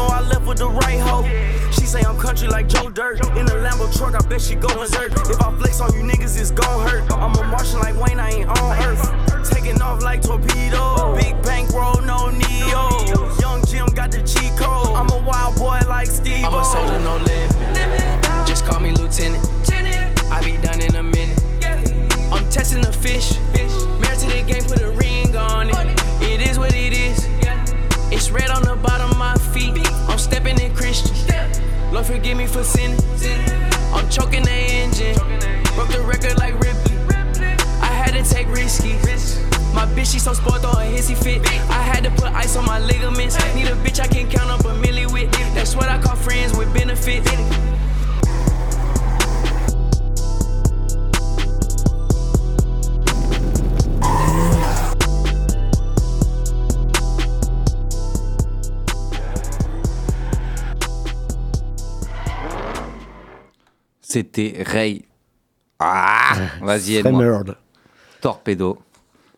[0.00, 1.28] Know I left with the right hoe.
[1.72, 3.20] She say I'm country like Joe Dirt.
[3.36, 5.12] In the Lambo truck, I bet she go berserk.
[5.28, 7.12] If I flex on you niggas, it's gon' hurt.
[7.12, 9.04] I'm a Martian like Wayne, I ain't on Earth.
[9.50, 11.14] Taking off like torpedo.
[11.16, 12.82] Big bankroll, no Neo.
[13.44, 14.96] Young Jim got the cheat code.
[14.96, 16.46] I'm a wild boy like Steve.
[16.46, 18.48] I'm a soldier, no limit.
[18.48, 19.44] Just call me lieutenant.
[20.32, 21.38] I be done in a minute.
[22.32, 23.36] I'm testing the fish.
[24.00, 25.76] Married to the game, put a ring on it.
[26.22, 27.28] It is what it is.
[28.10, 29.09] It's red on the bottom
[30.40, 31.16] stepping in Christian.
[31.92, 32.98] Lord forgive me for sinning.
[33.92, 35.16] I'm choking the engine.
[35.74, 36.96] Broke the record like Ripley.
[37.80, 38.92] I had to take risky.
[39.74, 41.42] My bitch, she so spoiled, throw a hissy fit.
[41.70, 43.36] I had to put ice on my ligaments.
[43.54, 45.30] Need a bitch I can count up a milli with.
[45.54, 47.30] That's what I call friends with benefits.
[64.10, 65.04] C'était Ray.
[65.78, 66.32] Ah
[66.62, 67.44] Vas-y, aide-moi.
[68.20, 68.78] Torpedo.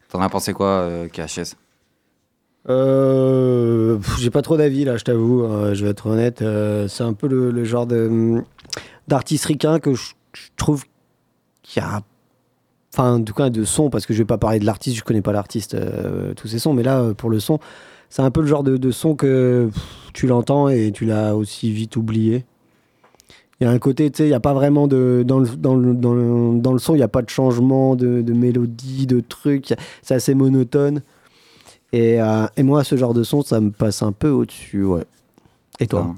[0.08, 1.56] T'en as pensé quoi, euh, KHS
[2.70, 5.42] Euh, J'ai pas trop d'avis là, je t'avoue.
[5.44, 6.40] euh, je vais être honnête.
[6.40, 8.44] euh, c'est un peu le, le genre de, hum,
[9.08, 10.84] d'artiste ricain que je, je trouve
[11.62, 12.00] qu'il y a.
[12.94, 15.02] Enfin, en tout cas, de son, parce que je vais pas parler de l'artiste, je
[15.04, 17.58] connais pas l'artiste, euh, tous ses sons, mais là, euh, pour le son,
[18.10, 21.34] c'est un peu le genre de, de son que pff, tu l'entends et tu l'as
[21.36, 22.44] aussi vite oublié.
[23.62, 25.22] Il y a un côté, tu sais, il n'y a pas vraiment de.
[25.24, 27.94] Dans le, dans le, dans le, dans le son, il n'y a pas de changement
[27.94, 29.72] de, de mélodie, de trucs.
[30.02, 31.02] C'est assez monotone.
[31.92, 35.04] Et, euh, et moi, ce genre de son, ça me passe un peu au-dessus, ouais.
[35.78, 36.12] Et toi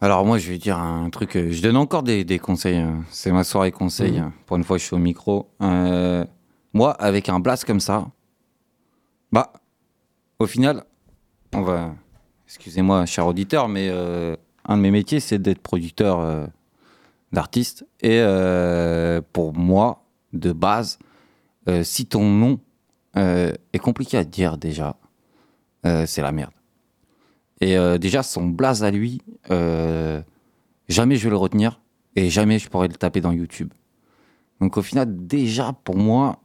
[0.00, 1.36] Alors moi, je vais dire un truc.
[1.36, 2.78] euh, Je donne encore des, des conseils.
[2.78, 4.12] euh, C'est ma soirée conseil.
[4.12, 4.18] Mhm.
[4.24, 5.50] euh, Pour une fois, je suis au micro.
[5.60, 6.24] Euh,
[6.72, 8.06] moi, avec un blast comme ça,
[9.30, 9.52] bah,
[10.38, 10.84] au final,
[11.54, 11.94] on va.
[12.46, 14.34] Excusez-moi, cher auditeur, mais euh,
[14.68, 16.46] un de mes métiers, c'est d'être producteur euh,
[17.32, 17.86] d'artistes.
[18.00, 20.04] Et euh, pour moi,
[20.34, 20.98] de base,
[21.68, 22.60] euh, si ton nom
[23.16, 24.94] est compliqué à dire déjà,
[25.82, 26.52] c'est la merde.
[27.60, 31.80] Et déjà, son blaze à lui, jamais je vais le retenir
[32.14, 33.72] et jamais je pourrai le taper dans YouTube.
[34.60, 36.38] Donc au final, déjà, pour moi,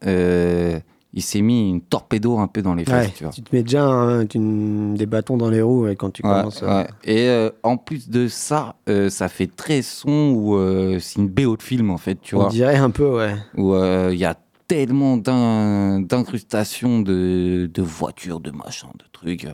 [1.14, 3.34] il s'est mis une torpedo un peu dans les fesses, Ouais, tu vois.
[3.34, 6.64] tu te mets déjà des bâtons dans les roues ouais, quand tu Ouais, commences.
[6.64, 6.88] à- ouais.
[7.04, 11.56] Et euh, en plus de ça, euh, ça fait très son euh, c'est une BO
[11.58, 12.50] de film en fait, tu On vois.
[12.50, 13.36] dirait un peu, ouais.
[13.58, 14.36] Où euh, il y a
[14.68, 19.46] tellement d'in- d'incrustations de, de voitures, de machins, de trucs.
[19.46, 19.54] euh,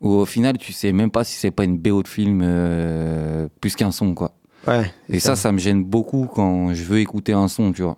[0.00, 3.48] Où au final, tu sais même pas si c'est pas une BO de film euh,
[3.60, 4.32] plus qu'un son, quoi.
[4.66, 4.90] Ouais.
[5.08, 7.96] Et ça, ça me gêne beaucoup quand je veux écouter un son, tu vois.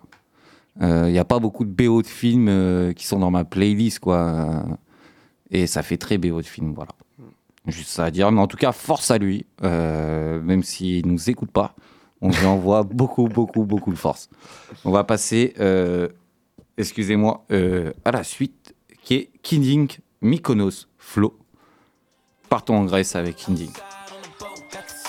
[0.79, 3.99] Il n'y a pas beaucoup de BO de films euh, qui sont dans ma playlist,
[3.99, 4.17] quoi.
[4.17, 4.61] Euh,
[5.51, 6.91] Et ça fait très BO de film, voilà.
[7.67, 8.31] Juste ça à dire.
[8.31, 9.45] Mais en tout cas, force à lui.
[9.63, 11.75] euh, même s'il nous écoute pas,
[12.21, 14.29] on lui envoie beaucoup, beaucoup, beaucoup de force.
[14.85, 16.07] On va passer, euh,
[16.77, 19.89] excusez-moi, euh, à la suite, qui est Kinding
[20.21, 21.37] Mykonos Flow.
[22.49, 23.71] Partons en Grèce avec Kinding.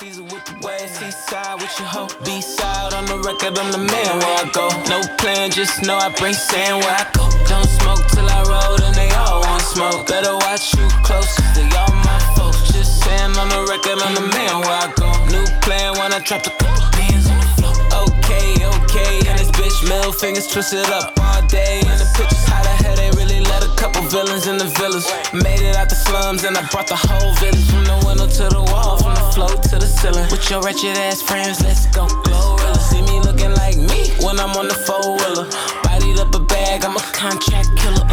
[0.03, 2.09] Seaside with your hoe.
[2.25, 4.67] B-side on the record, I'm the man where I go.
[4.91, 7.31] No plan, just know I bring sand where I go.
[7.47, 10.07] Don't smoke till I roll, and they all want smoke.
[10.07, 12.67] Better watch you close, cause they all my folks.
[12.73, 15.07] Just saying on the record, I'm the man where I go.
[15.31, 17.75] New plan when I drop the couple bands on the floor.
[18.03, 21.82] Okay, okay, and this bitch middle fingers twisted up all day.
[22.13, 25.09] Pictures, how the hell they really let a couple villains in the villas.
[25.33, 28.45] Made it out the slums, and I brought the whole village from the window to
[28.53, 30.29] the wall, from the floor to the ceiling.
[30.29, 32.05] With your wretched ass friends, let's go.
[32.05, 35.49] Glorilla, see me looking like me when I'm on the four wheeler.
[35.81, 38.05] Bodied up a bag, I'm a contract killer.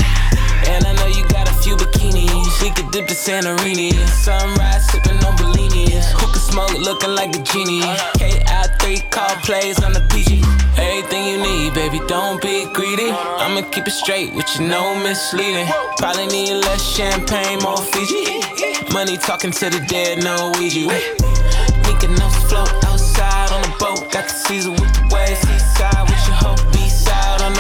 [0.73, 2.63] And I know you got few bikinis.
[2.63, 3.93] We could dip to Santorini.
[4.09, 6.13] Sunrise sipping on Bellinis.
[6.17, 7.83] Hookah smoke looking like a genie.
[8.19, 10.43] KI3 call plays on the PG.
[10.77, 13.11] Everything you need, baby, don't be greedy.
[13.11, 15.69] I'ma keep it straight with you, no misleading.
[15.99, 18.41] Probably need less champagne, more Fiji.
[18.93, 20.89] Money talking to the dead, no Ouija.
[21.85, 24.11] Mykonos float outside on the boat.
[24.11, 25.41] Got the Caesar with the waves.
[25.41, 26.71] Seaside with your hoe.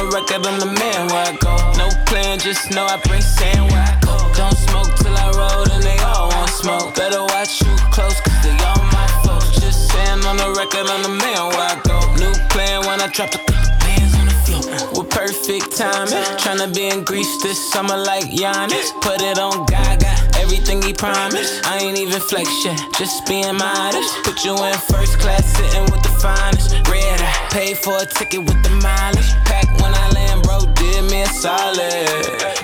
[0.01, 1.53] The record, I'm the man where I go.
[1.76, 4.16] No plan, just know I bring sand where I go.
[4.32, 6.94] Don't smoke till I roll, and they all want smoke.
[6.94, 9.61] Better watch you close, cause they all my folks.
[9.61, 12.01] Just saying on the record, I'm the man where I go.
[12.16, 15.05] New plan when I drop the bands on the floor.
[15.05, 16.24] With perfect timing.
[16.40, 18.96] Tryna be in Greece this summer like Giannis.
[19.03, 20.19] Put it on Gaga.
[20.41, 21.66] Everything he promised.
[21.66, 24.24] I ain't even flex yet, just being modest.
[24.24, 26.72] Put you in first class, sitting with the finest.
[26.88, 29.30] Red eye, paid for a ticket with the mileage.
[29.45, 32.09] Pack when I land, bro, did me a solid.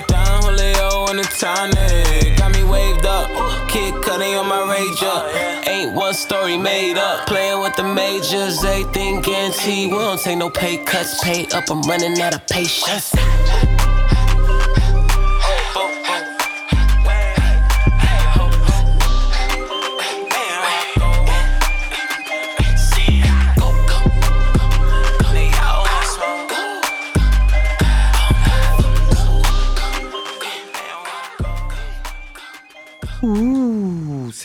[0.07, 2.37] Don Julio in the tonic.
[2.37, 3.29] Got me waved up.
[3.69, 5.67] Kid cutting on my rage up.
[5.67, 7.27] Ain't one story made up.
[7.27, 9.91] Playing with the majors, everything guaranteed.
[9.91, 11.69] We don't take no pay cuts, pay up.
[11.69, 13.13] I'm running out of patience.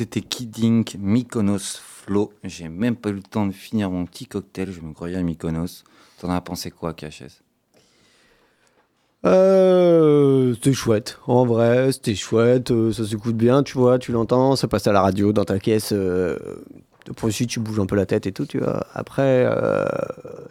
[0.03, 2.33] C'était Kidding, Mykonos Flow.
[2.43, 5.23] J'ai même pas eu le temps de finir mon petit cocktail, je me croyais à
[5.23, 5.85] Mykonos.
[6.21, 7.41] T'en as pensé quoi, KHS
[9.25, 14.57] Euh, c'était chouette, en vrai, c'était chouette, euh, ça s'écoute bien, tu vois, tu l'entends,
[14.57, 16.37] ça passe à la radio, dans ta caisse, euh,
[17.07, 18.85] de point tu bouges un peu la tête et tout, tu vois.
[18.95, 19.85] Après, euh,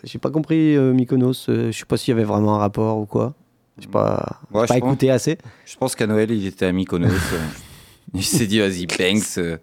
[0.06, 2.97] j'ai pas compris euh, Mykonos, euh, je sais pas s'il y avait vraiment un rapport
[2.97, 3.34] ou quoi.
[3.78, 5.38] J'ai pas, Ouais, pas pense- écouté assez.
[5.66, 7.10] Je pense qu'à Noël, il était à Mykonos.
[8.14, 9.38] Il s'est dit, vas-y, Banks.
[9.38, 9.58] euh,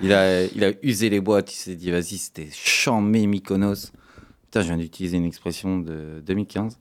[0.00, 1.52] il, a, il a usé les boîtes.
[1.52, 3.92] Il s'est dit, vas-y, c'était chambé Mykonos.
[4.44, 6.78] Putain, je viens d'utiliser une expression de 2015.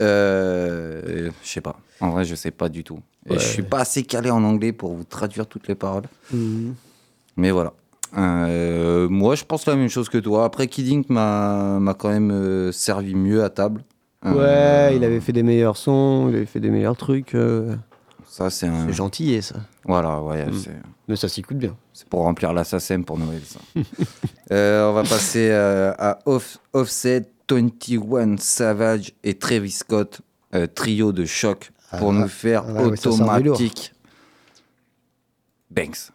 [0.00, 1.78] Euh, je sais pas.
[2.00, 3.00] En vrai, je sais pas du tout.
[3.28, 3.38] Et Ouais.
[3.38, 6.04] Je suis pas assez calé en anglais pour vous traduire toutes les paroles.
[6.32, 6.74] Mhm.
[7.36, 7.72] Mais voilà.
[8.18, 10.44] Euh, moi, je pense la même chose que toi.
[10.44, 13.84] Après, Kid Ink m'a quand même servi mieux à table.
[14.24, 17.34] Ouais, il avait fait des meilleurs sons, il avait fait des meilleurs trucs.
[18.32, 18.90] Ça, c'est un.
[18.90, 19.56] Gentil, ça.
[19.84, 20.46] Voilà, ouais.
[20.46, 20.62] Mm.
[21.06, 21.76] Mais ça s'écoute bien.
[21.92, 23.60] C'est pour remplir la SACEM pour Noël, ça.
[24.50, 30.20] Euh, on va passer euh, à Off- Offset, 21 Savage et Travis Scott,
[30.54, 33.94] euh, trio de choc, pour Ah, nous faire ah automatique.
[35.70, 36.10] Banks.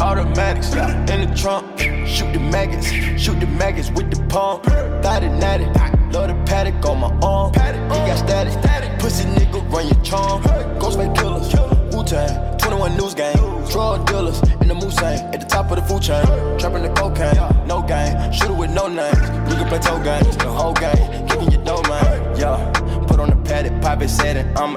[0.00, 0.64] Automatic,
[1.10, 1.78] in the trunk.
[2.06, 2.86] Shoot the maggots,
[3.20, 4.64] shoot the maggots with the pump.
[5.02, 5.64] Thought it natty,
[6.12, 7.52] love the paddock on my arm.
[7.54, 10.42] He got static, pussy nigga run your charm.
[10.78, 11.54] Ghostface killers,
[11.94, 13.36] Wu Tang, 21 News Gang.
[13.70, 16.24] Drug dealers in the Mulsanne, at the top of the food chain.
[16.58, 18.32] Trapping the cocaine, no game.
[18.32, 19.18] Shooter with no names.
[19.48, 21.26] You can play toe games, the whole game.
[21.26, 22.38] Kicking your dough, man.
[22.38, 22.72] Yeah,
[23.06, 24.76] put on the paddock, pop it, set it, I'm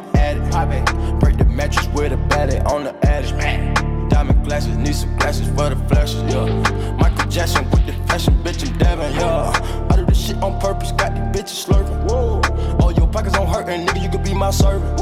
[0.58, 0.86] at it.
[0.86, 1.20] Pop it.
[1.20, 4.10] Break the mattress with a batty on the attic.
[4.10, 6.46] Diamond glasses, need some glasses for the flashes, yeah.
[6.94, 9.88] Michael Jackson with the fashion, bitch, I'm dabbing, yeah.
[9.92, 12.10] I do this shit on purpose, got these bitches slurping.
[12.10, 12.42] Whoa.
[12.80, 14.98] All your pockets on hurting, nigga, you could be my servant.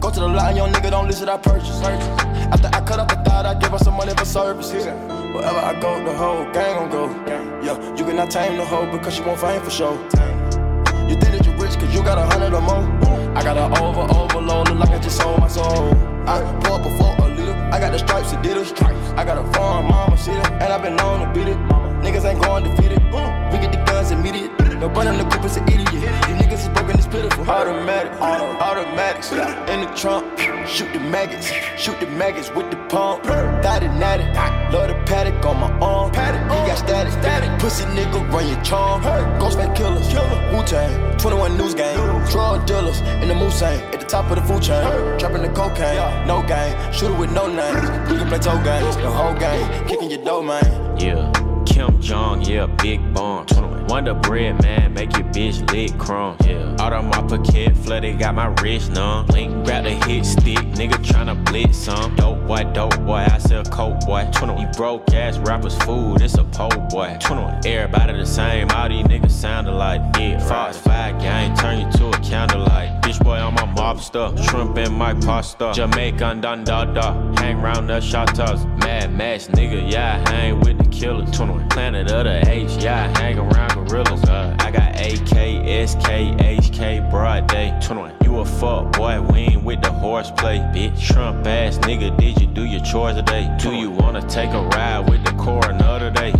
[0.00, 1.80] Go to the line, young nigga, don't listen, I purchase.
[1.82, 4.84] After I cut up the thought, I give her some money for services.
[4.84, 7.04] Wherever I go, the whole gang gon' go.
[7.26, 9.94] Yeah, you cannot tame the hoe because she won't fame for sure.
[11.08, 13.13] You think that you rich cause you got a hundred or more.
[13.36, 15.90] I got an over, overload, look like I just sold my soul.
[16.24, 17.52] I pour before a liter.
[17.72, 18.70] I got the stripes, Adidas.
[19.18, 21.58] I got a farm, mama, see it, and I've been known to beat it.
[22.04, 23.02] Niggas ain't going defeated.
[23.02, 24.53] We get the guns immediate.
[24.80, 25.88] No running the coupe is an idiot.
[25.88, 27.48] These niggas is broken, it's pitiful.
[27.48, 29.30] Automatic, uh, auto, automatics.
[29.32, 31.46] In the trunk, shoot the maggots,
[31.80, 33.22] shoot the maggots with the pump.
[33.24, 34.24] Thought it natty,
[34.76, 36.10] love the paddock on my arm.
[36.10, 36.16] He
[36.68, 37.60] got static, static.
[37.60, 39.02] Pussy nigga run your charm.
[39.40, 40.08] Ghostface killers,
[40.52, 41.96] Wu Tang, 21 News Gang.
[42.30, 44.82] Drug dealers in the Mulsanne, at the top of the food chain.
[45.18, 46.74] Trapping the cocaine, no game.
[46.92, 48.10] Shooter with no names.
[48.10, 49.86] You can play toe games, the whole game.
[49.86, 50.98] Kicking your dough, man.
[50.98, 51.30] Yeah,
[51.64, 53.33] Kim Jong, yeah, big bomb.
[53.88, 56.36] Wonder bread, man, make your bitch lick crumb.
[56.44, 59.26] Yeah, out of my pocket, flooded, got my wrist numb.
[59.26, 62.14] Link, grab the hit stick, nigga tryna blitz some.
[62.16, 64.28] Dope boy, dope boy, I sell coke boy.
[64.58, 67.18] You broke ass rappers, food, it's a po boy.
[67.64, 70.00] Everybody the same, all these niggas sound alike.
[70.18, 73.02] Yeah, Fox 5 gang, turn you to a candlelight.
[73.02, 75.72] Bitch boy on my mob stuff, shrimp in my pasta.
[75.74, 78.64] Jamaican dun da da, hang round the shotters.
[78.84, 81.30] Mad Max nigga, yeah, I hang with the killers.
[81.70, 84.22] Planet of the H, yeah, I hang around gorillas.
[84.24, 87.76] Uh, I got AK, SK, HK, broad day.
[88.22, 90.58] You a fuck boy, we ain't with the horseplay.
[90.74, 93.54] Bitch, Trump ass nigga, did you do your chores today?
[93.60, 96.32] Do you wanna take a ride with the coroner today?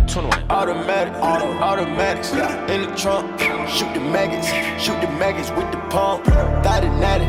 [0.49, 3.39] Automatic, auto, automatics in the trunk.
[3.69, 4.47] Shoot the maggots,
[4.81, 6.25] shoot the maggots with the pump.
[6.25, 7.25] Thought it natty,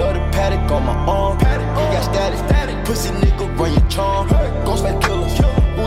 [0.00, 1.38] love the paddock on my arm.
[1.38, 1.44] He
[1.94, 2.84] got static, static.
[2.84, 4.28] Pussy nigga run your charm.
[4.64, 5.19] Ghostface killers,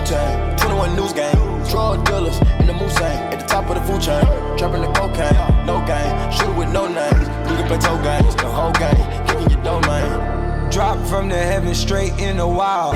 [0.05, 1.35] Tang, 21 News Gang.
[1.69, 4.23] Drug dealers in the Mulsanne, at the top of the food chain.
[4.57, 6.31] Trapping the cocaine, no game.
[6.31, 7.27] Shooter with no names.
[7.49, 9.27] You can play toe games, the whole game.
[9.27, 10.69] Kicking your dough, man.
[10.71, 12.95] Drop from the heaven straight in the wild.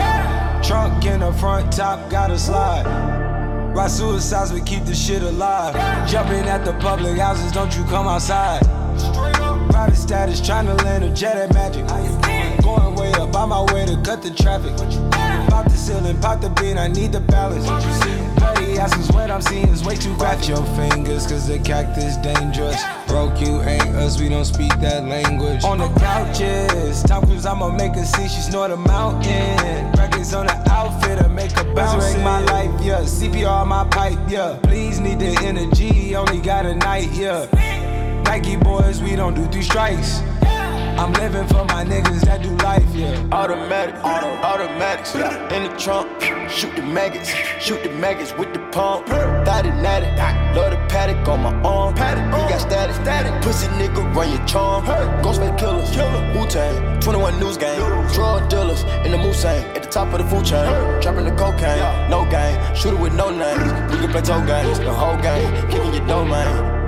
[0.64, 2.86] Trunk in the front, top gotta slide.
[3.74, 5.76] Ride suicides, but keep the shit alive.
[6.10, 8.64] Jumping at the public houses, don't you come outside.
[9.70, 11.86] Private status, trying to land a jet at magic.
[12.68, 14.76] Going way up, on my way to cut the traffic.
[15.48, 17.66] Pop the ceiling, pop the bean, I need the balance.
[18.36, 20.50] Petty asses, what I'm seeing is way too graphic.
[20.50, 22.84] your fingers, cause the cactus dangerous.
[23.08, 25.64] Broke you ain't us, we don't speak that language.
[25.64, 29.92] On the couches, Tom Cruise, I'ma make a scene, she snort a mountain.
[29.94, 32.04] Records on the outfit, I make a bounce.
[32.04, 33.00] Resurrect my life, yeah.
[33.00, 34.60] CPR on my pipe, yeah.
[34.64, 37.48] Please need the energy, only got a night, yeah.
[38.26, 40.22] Nike boys, we don't do three strikes.
[40.98, 43.16] I'm living for my niggas that do life, yeah.
[43.32, 46.10] Automatic, auto, automatics in the trunk.
[46.50, 47.30] Shoot the maggots,
[47.62, 49.06] shoot the maggots with the pump.
[49.06, 50.08] Thought it natty,
[50.58, 51.94] love the paddock on my arm.
[51.96, 53.44] He got static, static.
[53.44, 54.86] Pussy nigga run your charm.
[55.22, 55.96] Ghostface killers,
[56.36, 57.78] Wu Tang, 21 News Gang.
[58.14, 60.66] Drug dealers in the Mulsanne, at the top of the food chain.
[61.00, 62.58] Trapping the cocaine, no game.
[62.76, 63.94] Shooter with no names.
[63.94, 65.70] You can play toe games, the whole game.
[65.70, 66.87] Kicking your dough, man.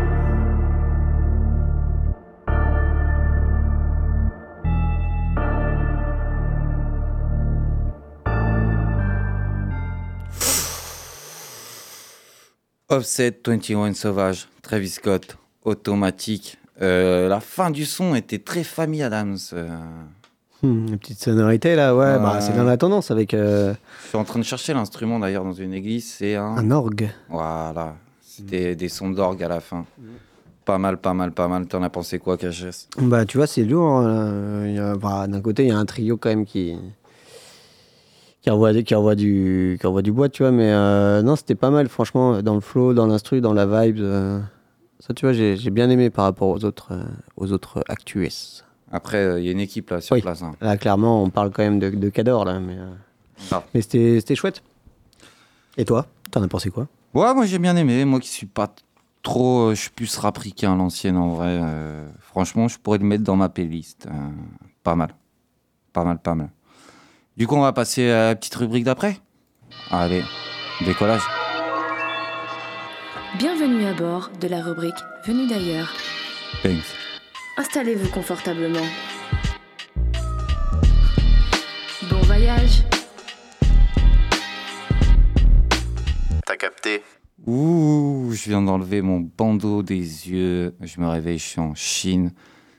[12.90, 16.58] Offset 21 Sauvage, Travis Scott, Automatique.
[16.82, 19.38] Euh, la fin du son était très famille Adams.
[19.54, 19.68] euh.
[20.64, 23.74] Hmm, une petite sonorité là, ouais, bah, c'est dans la tendance avec euh,
[24.04, 26.12] Je suis en train de chercher l'instrument d'ailleurs dans une église.
[26.18, 26.58] C'est un.
[26.58, 27.10] un orgue.
[27.30, 27.96] Voilà.
[28.22, 29.86] C'était des sons d'orgue à la fin.
[30.66, 31.66] Pas mal, pas mal, pas mal.
[31.68, 34.00] T'en as pensé quoi, KHS Bah, tu vois, c'est lourd.
[34.00, 36.76] hein, bah, D'un côté, il y a un trio quand même qui
[38.50, 40.52] qui envoie, qui envoie, du, qui envoie du bois, tu vois.
[40.52, 44.00] Mais euh, non, c'était pas mal, franchement, dans le flow, dans l'instru, dans la vibe.
[44.00, 44.40] euh,
[45.00, 47.04] ça, tu vois, j'ai j'ai bien aimé par rapport aux autres, euh,
[47.38, 48.66] aux autres actus.
[48.92, 50.22] Après, euh, il y a une équipe là sur Oui.
[50.22, 50.42] place.
[50.42, 50.54] hein.
[50.62, 52.60] Là, clairement, on parle quand même de, de Cador, là.
[52.60, 52.76] Mais,
[53.52, 53.64] Ah.
[53.74, 54.64] mais c'était chouette.
[55.78, 56.88] Et toi, t'en as pensé quoi?
[57.14, 58.04] Ouais, moi j'ai bien aimé.
[58.06, 58.74] Moi qui suis pas
[59.24, 59.70] trop.
[59.72, 61.62] Je suis plus rapricain à l'ancienne en vrai.
[62.20, 64.08] franchement, je pourrais le mettre dans ma playlist.
[64.84, 65.16] pas mal.
[65.94, 66.50] Pas mal, pas mal.
[67.40, 69.18] Du coup, on va passer à la petite rubrique d'après.
[69.92, 70.24] Allez,
[70.86, 71.22] décollage.
[73.38, 75.94] Bienvenue à bord de la rubrique Venu d'ailleurs.
[76.62, 76.84] Thanks.
[77.56, 78.86] Installez-vous confortablement.
[82.10, 82.84] Bon voyage.
[86.46, 87.04] T'as capté?
[87.48, 90.76] Ouh, je viens d'enlever mon bandeau des yeux.
[90.82, 92.34] Je me réveille, je suis en Chine.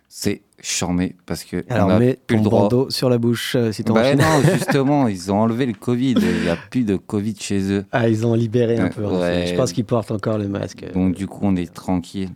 [0.06, 2.60] C'est charmé parce que Alors, on a mets plus ton le droit.
[2.62, 4.20] bandeau sur la bouche euh, si t'es en Bah Chine.
[4.20, 6.14] non, justement, ils ont enlevé le Covid.
[6.16, 7.84] Il n'y a plus de Covid chez eux.
[7.92, 9.04] Ah, ils ont libéré un Euh, peu.
[9.06, 9.46] hein, ouais.
[9.48, 10.82] Je pense qu'ils portent encore le masque.
[10.84, 12.30] euh, Donc du coup, on est tranquille.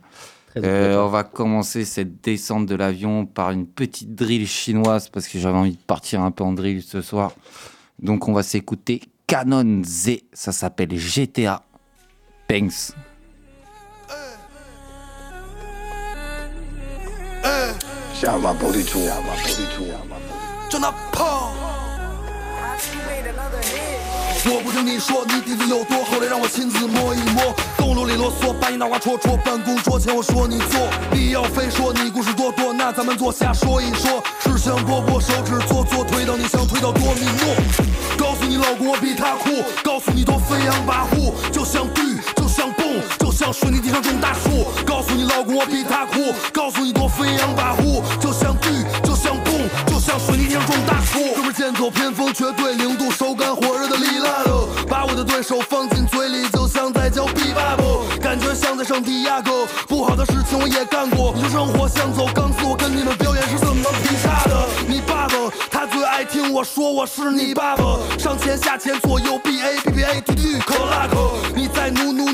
[0.55, 5.27] Très Euh, on va commencer cette descente de l'avion par une petite drill chinoise parce
[5.27, 7.33] que j'avais envie de partir un peu en drill ce soir.
[8.01, 10.19] Donc on va s'écouter Canon Z.
[10.33, 11.61] Ça s'appelle GTA.
[12.47, 12.93] Thanks.
[18.25, 19.85] 下马玻璃珠，下马玻璃珠。
[20.67, 21.51] 就那胖。
[24.47, 27.53] 我不听你说你底子有多厚，来让我亲自摸一摸。
[27.77, 30.81] 动路里啰嗦，把你脑瓜戳戳，办公桌前我说你坐。
[31.11, 34.23] 你要非说你故事多多，那咱们坐下说一说。
[34.41, 37.53] 只想跛跛手指做做，推到你想推到多米诺。
[38.17, 42.17] 告诉你老公我比他酷，告诉你多飞扬跋扈，就像绿，
[43.19, 44.67] 就像，水泥地上种大树。
[44.85, 49.53] 告诉你老公我比他酷，告诉你多飞扬跋扈，就像绿，就像蹦，
[49.87, 51.19] 就像水泥地上种大树。
[51.35, 59.65] 哥们儿剑走偏锋，绝对零度手感火热的利拉德，把我的对手放进嘴里，就像在嚼比巴布，感觉像在圣地亚哥。
[59.87, 64.67] 不好的事情我也干过，你说生活像走钢丝，我跟你们表演是怎么劈叉的？
[64.87, 65.35] 你爸爸
[65.71, 72.24] 他最爱听我说我是你爸爸，上前下前左右 B A B B A T T 克拉克，你再努努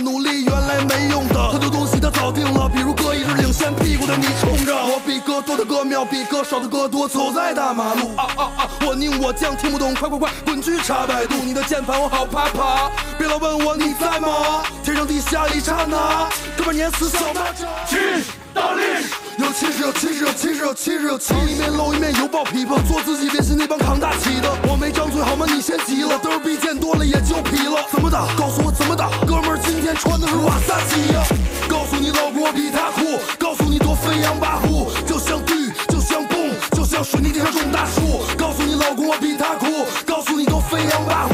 [0.00, 8.68] 努力原来没用的，很多东西他早定了，比如哥一直领先屁股的你冲着，我比哥多的哥秒比哥少的哥多，走在大马路啊啊啊！
[8.86, 14.62] 我宁我将听不懂，快快快滚去查百度，你的键盘我好怕怕，别老问我你在吗？
[14.82, 18.24] 天上地下一刹那，哥们儿碾死小蚂蚱，气
[18.54, 19.29] 大力。
[19.40, 21.50] 有气势，有气势，有气势，有气势，有气势。
[21.50, 24.52] 一面露一面犹抱琵琶，做自己，别信那帮扛大旗的。
[24.68, 25.46] 我没张嘴好吗？
[25.48, 27.82] 你先急了，嘚儿逼见多了也就皮了。
[27.90, 28.26] 怎么打？
[28.36, 29.08] 告诉我怎么打？
[29.26, 31.24] 哥们儿今天穿的是瓦萨奇呀、
[31.66, 38.20] 告诉你老公我比他酷，告诉你多飞扬跋扈，就像地，就像蹦，就像水泥地上种大树。
[38.36, 41.29] 告诉你老公我比他酷，告诉你多飞扬跋扈，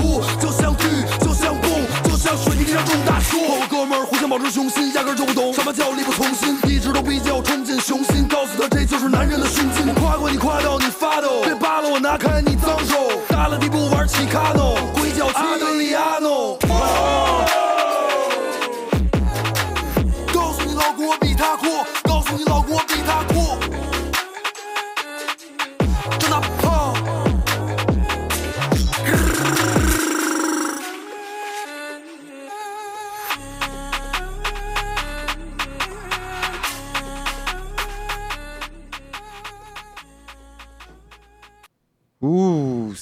[3.77, 9.87] 哥们儿互相保持雄心，压根就不懂什么叫力不从心，一直都比较冲劲雄心，告诉他这就是男人的胸襟。
[9.87, 12.97] 我夸过你夸到你发抖，别扒拉我拿开你脏手，
[13.29, 14.76] 大了你不玩起卡诺，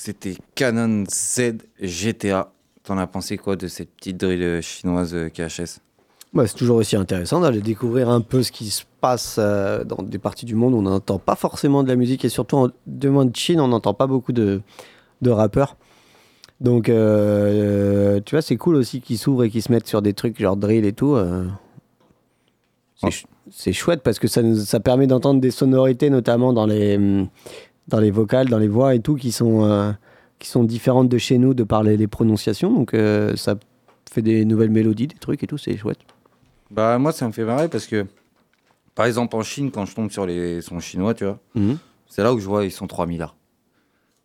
[0.05, 2.53] c'était Canon Z GTA.
[2.83, 5.79] T'en as pensé quoi de cette petite drill chinoise euh, KHS
[6.35, 10.03] Ouais, c'est toujours aussi intéressant d'aller découvrir un peu ce qui se passe euh, dans
[10.03, 12.69] des parties du monde où on n'entend pas forcément de la musique et surtout en
[12.87, 14.61] demande de Chine, on n'entend pas beaucoup de,
[15.23, 15.77] de rappeurs.
[16.61, 20.13] Donc, euh, tu vois, c'est cool aussi qu'ils s'ouvrent et qu'ils se mettent sur des
[20.13, 21.15] trucs genre drill et tout.
[21.15, 21.45] euh.
[22.97, 26.67] C'est ch- C'est chouette parce que ça, nous- ça permet d'entendre des sonorités, notamment dans
[26.67, 27.29] les, hum,
[27.89, 29.93] dans les vocales, dans les voix et tout, qui sont, euh,
[30.39, 32.73] qui sont différentes de chez nous de par les, les prononciations.
[32.73, 33.57] Donc, euh, ça
[34.11, 35.99] fait des nouvelles mélodies, des trucs et tout, c'est chouette.
[36.71, 38.07] Bah moi ça me fait marrer parce que
[38.95, 41.79] par exemple en Chine quand je tombe sur les sons chinois tu vois Mhm.
[42.09, 43.35] c'est là où je vois ils sont 3000 là.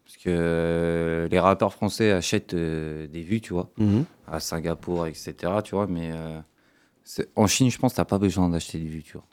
[0.05, 4.05] Parce que euh, les rappeurs français achètent des vues, tu vois, Mhm.
[4.27, 6.11] à Singapour, etc., tu vois, mais
[7.35, 9.25] en Chine, je pense t'as pas besoin d'acheter des vues, tu vois.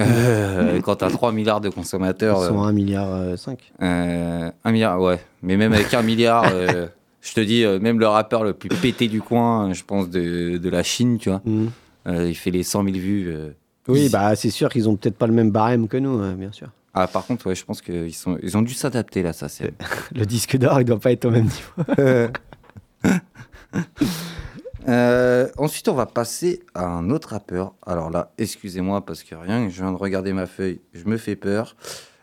[0.00, 2.38] Euh, quand t'as 3 milliards de consommateurs.
[2.42, 3.58] Ils sont euh, 1 milliard euh, 5.
[3.82, 5.20] euh, un milliard, ouais.
[5.42, 6.86] Mais même avec un milliard, euh,
[7.20, 10.58] je te dis, euh, même le rappeur le plus pété du coin, je pense, de,
[10.58, 11.42] de la Chine, tu vois,
[12.08, 13.28] euh, il fait les 100 000 vues.
[13.32, 13.50] euh,
[13.88, 16.50] Oui, bah c'est sûr qu'ils ont peut-être pas le même barème que nous, euh, bien
[16.52, 16.68] sûr.
[16.92, 19.72] Ah, par contre, ouais, je pense qu'ils sont, ils ont dû s'adapter là, ça c'est.
[20.14, 22.28] Le disque d'or, il doit pas être au même niveau.
[24.86, 27.74] Euh, ensuite, on va passer à un autre rappeur.
[27.86, 31.16] Alors là, excusez-moi parce que rien, que je viens de regarder ma feuille, je me
[31.16, 31.76] fais peur.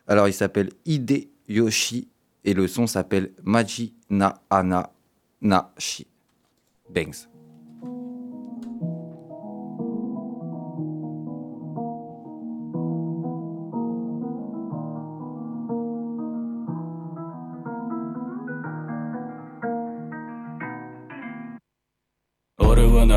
[0.08, 2.10] Alors, il s'appelle Ide Yoshi
[2.44, 4.92] et le son s'appelle Maji Na Ana
[5.42, 6.08] Nashi.
[6.90, 7.31] Banks.
[7.31, 7.31] 俺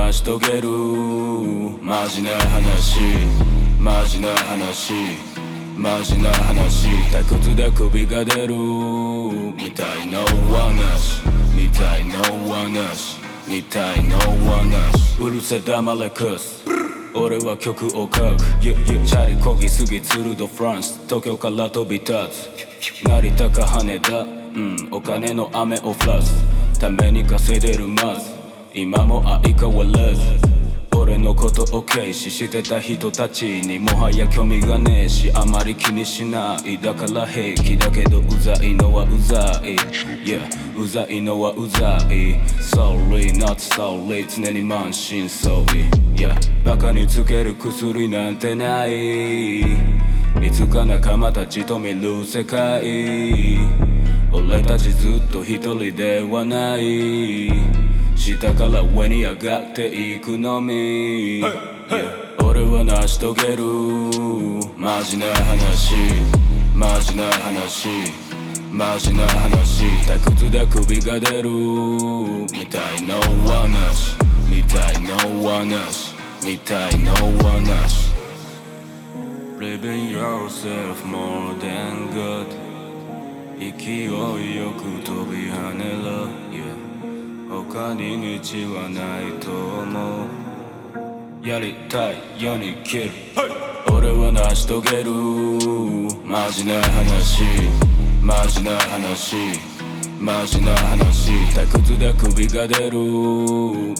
[0.05, 0.68] 成し遂げる。
[1.80, 3.00] マジな話。
[3.78, 4.92] マジな話。
[5.78, 6.88] マジな話。
[7.11, 8.55] 退屈で首が出る。
[8.55, 10.18] みたいな
[10.52, 11.22] 話
[11.57, 16.64] みたいな話みたいな話うるせ黙れクス。
[17.14, 18.36] 俺は曲を書く。
[18.61, 21.00] ゆゆチャリこぎすぎツルドフランス。
[21.07, 23.09] 東京から飛び立つ。
[23.09, 24.18] 成田か羽田。
[24.18, 24.88] うん。
[24.90, 26.44] お金の雨を降らす。
[26.78, 28.34] ために稼いでるまず
[28.77, 30.20] 今も相変わらず
[30.97, 36.77] 俺のことを軽視してた人たちにもはや興味がねえしあまり気にしない。
[36.79, 39.77] だから平気だけどうざいのはうざい。
[40.25, 40.41] Yeah
[40.77, 42.41] うざいのはうざい。
[42.59, 44.27] Sorry not sorry.
[44.27, 45.89] 常に満身創痍。
[46.16, 49.61] Yeah バカにつける薬なんてない。
[49.61, 49.66] い
[50.51, 52.83] つか仲間たちと見る世界。
[54.33, 57.85] 俺たちずっと一人ではない。
[58.17, 61.43] 下から上に上がっていくのみ、
[62.43, 63.65] 俺は成し遂げる。
[64.77, 65.95] マジな話。
[66.75, 67.89] マジな話。
[68.71, 69.85] マジな話。
[70.07, 71.51] 退屈で首が出る。
[71.51, 73.15] みたいな
[73.47, 74.17] 話。
[74.49, 76.15] みたいな話。
[76.45, 77.12] みたいな
[77.43, 78.15] 話。
[79.59, 82.65] Living yourself more than good
[83.59, 86.29] 勢いよく飛び跳ねろ、
[87.62, 90.26] 他に道はないと思
[91.42, 91.48] う。
[91.48, 93.11] やりたいように生きる。
[93.92, 95.12] 俺は成し遂げる。
[96.24, 97.44] マジな話。
[98.20, 99.36] マジな話。
[100.18, 101.30] マジな話。
[101.55, 102.98] 退屈で首が出る。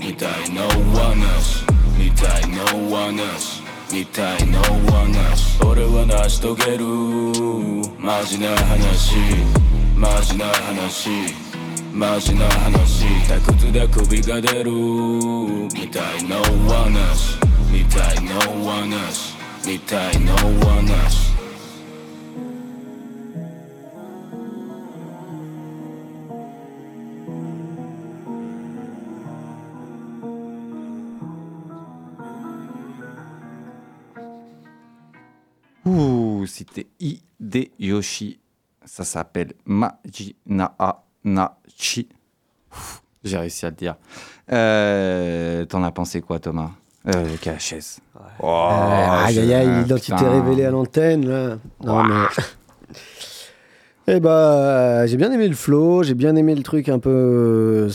[0.01, 0.63] みたいな
[0.99, 1.65] 話。
[1.97, 3.63] みたいな話。
[3.93, 4.59] みたいな
[4.91, 5.63] 話。
[5.65, 6.85] 俺は成し遂げる。
[8.01, 9.15] マジな話。
[9.97, 11.44] マジな話
[11.95, 12.65] 마지막
[38.87, 41.04] Ça s'appelle Majinaa.
[41.25, 42.09] Nachi.
[43.25, 43.97] J'ai réussi à le dire.
[44.53, 46.71] Euh, T'en as pensé quoi, Thomas?
[47.07, 48.01] Euh, KHS.
[48.41, 51.57] Oh, aïe, aïe, aïe, l'identité révélée à l'antenne, là.
[51.83, 52.15] Non, mais...
[54.07, 57.89] Eh bah, j'ai bien aimé le flow, j'ai bien aimé le truc un peu...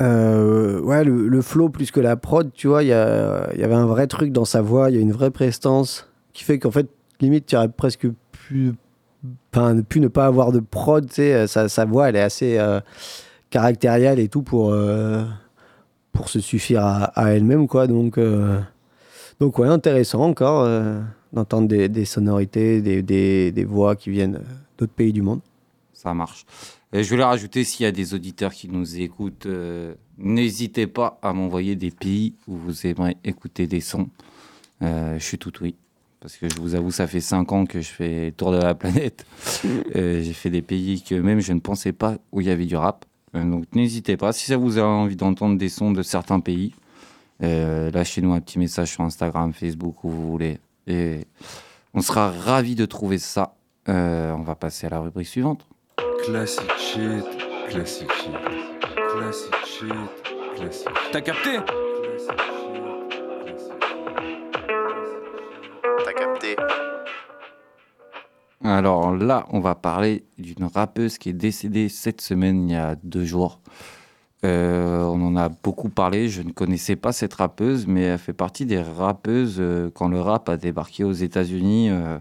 [0.00, 3.74] euh, ouais, le, le flow plus que la prod, tu vois, il y, y avait
[3.74, 6.70] un vrai truc dans sa voix, il y a une vraie prestance qui fait qu'en
[6.70, 6.88] fait,
[7.20, 8.72] limite, tu aurais presque pu,
[9.52, 12.80] enfin, pu ne pas avoir de prod, sais, sa, voix, elle est assez euh,
[13.50, 15.24] caractérielle et tout pour, euh,
[16.12, 18.18] pour se suffire à, elle-même, quoi, donc...
[18.18, 18.60] euh,
[19.38, 21.00] donc ouais, intéressant encore euh,
[21.32, 25.40] d'entendre des, sonorités, des, des- voix qui viennent euh, d'autres pays du monde.
[25.92, 26.46] Ça marche.
[26.92, 31.34] Je voulais rajouter, s'il y a des auditeurs qui nous écoutent, euh, n'hésitez pas à
[31.34, 34.08] m'envoyer des pays où vous aimeriez écouter des sons.
[34.82, 35.74] Euh, je suis tout oui.
[36.26, 38.56] Parce que je vous avoue, ça fait 5 ans que je fais le tour de
[38.56, 39.24] la planète.
[39.94, 42.64] Euh, J'ai fait des pays que même je ne pensais pas où il y avait
[42.64, 43.04] du rap.
[43.36, 44.32] Euh, donc n'hésitez pas.
[44.32, 46.74] Si ça vous a envie d'entendre des sons de certains pays,
[47.44, 50.58] euh, lâchez-nous un petit message sur Instagram, Facebook, où vous voulez.
[50.88, 51.28] Et
[51.94, 53.54] on sera ravis de trouver ça.
[53.88, 55.64] Euh, on va passer à la rubrique suivante.
[56.24, 57.24] Classic shit,
[57.68, 58.32] classic shit,
[59.12, 61.12] classic shit, classic shit.
[61.12, 61.58] T'as capté?
[68.66, 72.96] Alors là, on va parler d'une rappeuse qui est décédée cette semaine, il y a
[72.96, 73.60] deux jours.
[74.44, 76.28] Euh, on en a beaucoup parlé.
[76.28, 79.58] Je ne connaissais pas cette rappeuse, mais elle fait partie des rappeuses.
[79.60, 82.18] Euh, quand le rap a débarqué aux États-Unis, euh,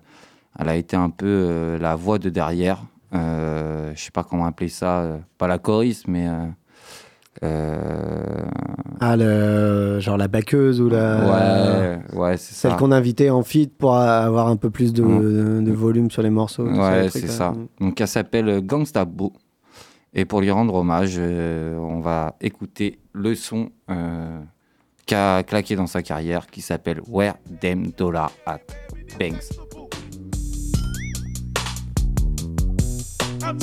[0.60, 2.84] elle a été un peu la voix de derrière.
[3.12, 6.28] je ne sais pas comment appeler ça, pas la choriste, mais
[7.44, 8.46] euh,
[9.02, 12.00] ah, le, genre la baqueuse ou la.
[12.14, 12.70] Ouais, c'est ça.
[12.70, 15.72] Celle qu'on invitait en feed pour avoir un peu plus de, mm.
[15.72, 16.68] volume sur les morceaux.
[16.68, 17.52] Ouais, c'est ça.
[17.52, 17.68] Mm.
[17.82, 19.34] Donc elle s'appelle Gangsta Bo.
[20.14, 24.40] Et pour lui rendre hommage, euh, on va écouter le son euh,
[25.06, 28.62] qu'a claqué dans sa carrière qui s'appelle Where Them Dollar at
[29.20, 29.50] Banks.
[33.44, 33.60] I'm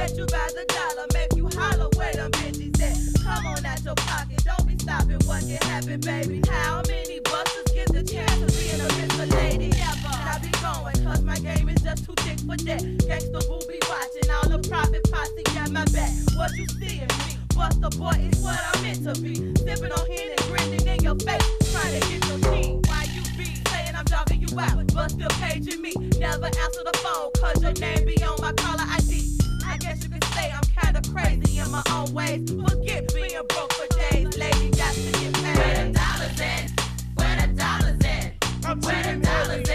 [0.00, 1.90] Bet you by the dollar, make you holler.
[2.00, 4.42] Wait a minute, that come on out your pocket.
[4.48, 6.40] Don't be stopping what can happen, baby.
[6.48, 9.28] How many busters get the chance of being a Mr.
[9.28, 9.68] Lady?
[9.76, 10.08] ever?
[10.16, 12.80] And I be going, cause my game is just too thick for that.
[12.80, 16.08] Gangsta will be watching, all the private posse got my back.
[16.32, 17.36] What you see in me?
[17.52, 19.36] Buster boy is what I'm meant to be.
[19.36, 21.44] Sipping on Henny, grinning in your face,
[21.76, 22.80] trying to get your team.
[22.88, 25.92] Why you be saying I'm dogging you out, but still paging me?
[26.16, 29.39] Never answer the phone, cause your name be on my caller ID
[29.90, 32.48] guess you could say I'm kinda crazy in my own ways.
[32.48, 34.70] Forget being broke for days, lady.
[34.70, 35.56] Got to get paid.
[35.58, 36.70] Where the dollars at?
[37.18, 38.84] Where the dollars at?
[38.84, 39.69] Where the dollars at?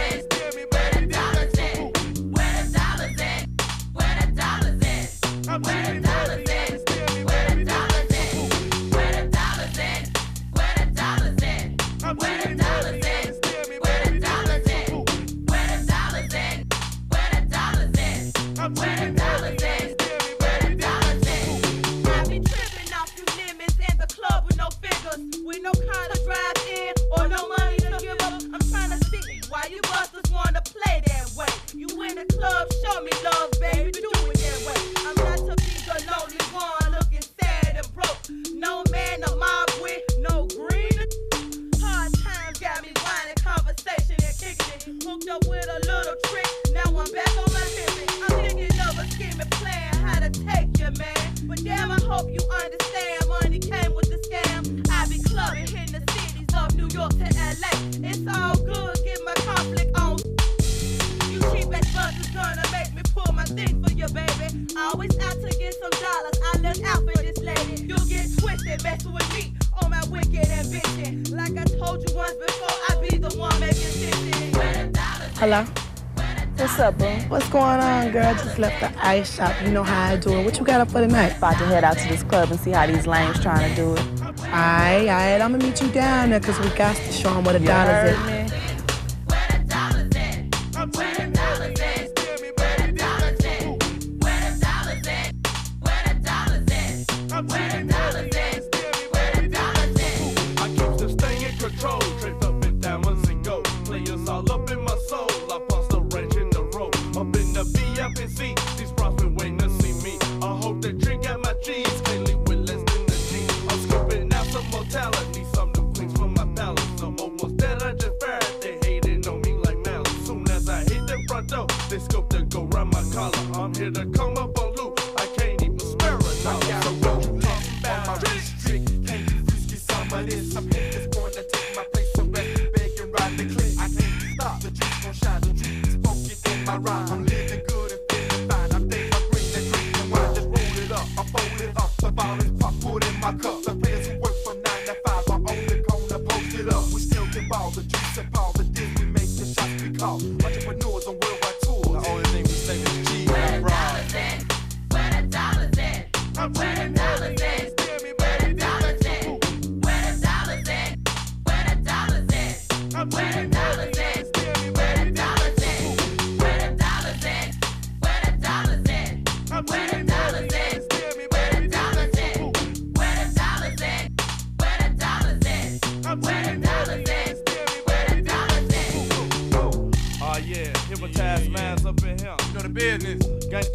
[78.58, 79.54] Left the ice shop.
[79.64, 80.46] You know how I do it.
[80.46, 81.38] What you got up for tonight?
[81.38, 83.94] About to head out to this club and see how these lames trying to do
[83.94, 84.00] it.
[84.22, 85.42] All right, all right.
[85.42, 87.60] I'm going to meet you down there because we got to show them what a
[87.60, 88.35] dollar is.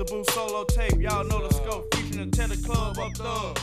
[0.08, 1.94] Boo solo tape, y'all know the scope.
[1.94, 3.58] Featuring the Club up thug.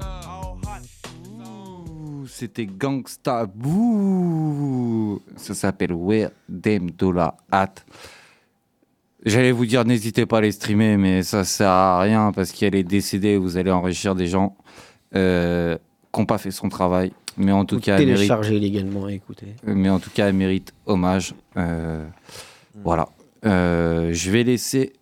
[0.00, 0.82] All hot.
[1.28, 5.20] Ouh, C'était Gangsta Boo.
[5.36, 7.74] Ça s'appelle Where Them Dollar At.
[9.26, 12.74] J'allais vous dire, n'hésitez pas à les streamer, mais ça sert à rien parce qu'elle
[12.74, 13.36] est décédée.
[13.36, 14.56] Vous allez enrichir des gens
[15.14, 15.76] euh,
[16.12, 17.12] qui n'ont pas fait son travail.
[17.36, 19.54] Mais en tout Ou cas, elle mérite, télécharger légalement et écouter.
[19.64, 21.34] mais en tout cas, elle mérite hommage.
[21.56, 22.06] Euh,
[22.82, 23.08] Voilà.
[23.44, 24.92] Euh, je vais laisser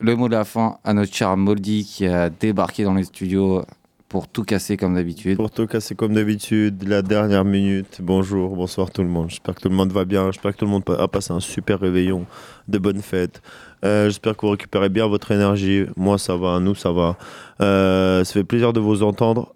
[0.00, 3.62] le mot de la fin à notre cher Moldy qui a débarqué dans les studios
[4.08, 5.36] pour tout casser comme d'habitude.
[5.36, 8.00] Pour tout casser comme d'habitude, la dernière minute.
[8.02, 9.30] Bonjour, bonsoir tout le monde.
[9.30, 10.32] J'espère que tout le monde va bien.
[10.32, 12.26] J'espère que tout le monde a passé un super réveillon,
[12.66, 13.40] de bonnes fêtes.
[13.84, 15.84] Euh, J'espère que vous récupérez bien votre énergie.
[15.96, 16.58] Moi, ça va.
[16.58, 17.16] Nous, ça va.
[17.60, 19.54] Euh, ça fait plaisir de vous entendre.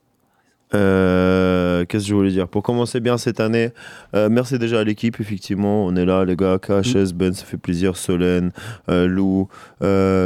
[0.74, 2.48] Euh, Qu'est-ce que je voulais dire?
[2.48, 3.70] Pour commencer bien cette année,
[4.14, 5.84] euh, merci déjà à l'équipe, effectivement.
[5.86, 6.58] On est là, les gars.
[6.58, 7.96] KHS, Ben, ça fait plaisir.
[7.96, 8.50] Solène,
[8.88, 9.48] euh, Lou,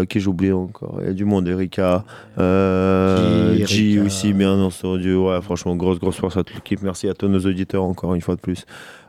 [0.08, 2.04] qui j'ai oublié encore Il y a du monde, Erika.
[2.38, 5.30] G, aussi, bien dans ce audio.
[5.30, 6.82] Ouais, franchement, grosse, grosse force à toute l'équipe.
[6.82, 8.64] Merci à tous nos auditeurs, encore une fois de plus.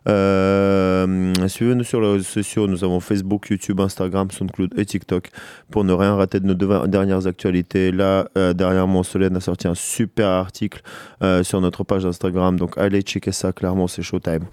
[0.07, 2.67] Euh, Suivez-nous sur les réseaux sociaux.
[2.67, 5.30] Nous avons Facebook, YouTube, Instagram, SoundCloud et TikTok
[5.71, 7.91] pour ne rien rater de nos dernières actualités.
[7.91, 10.81] Là, euh, dernièrement, Solène a sorti un super article
[11.23, 12.57] euh, sur notre page Instagram.
[12.57, 13.51] Donc, allez checker ça.
[13.51, 14.43] Clairement, c'est Showtime.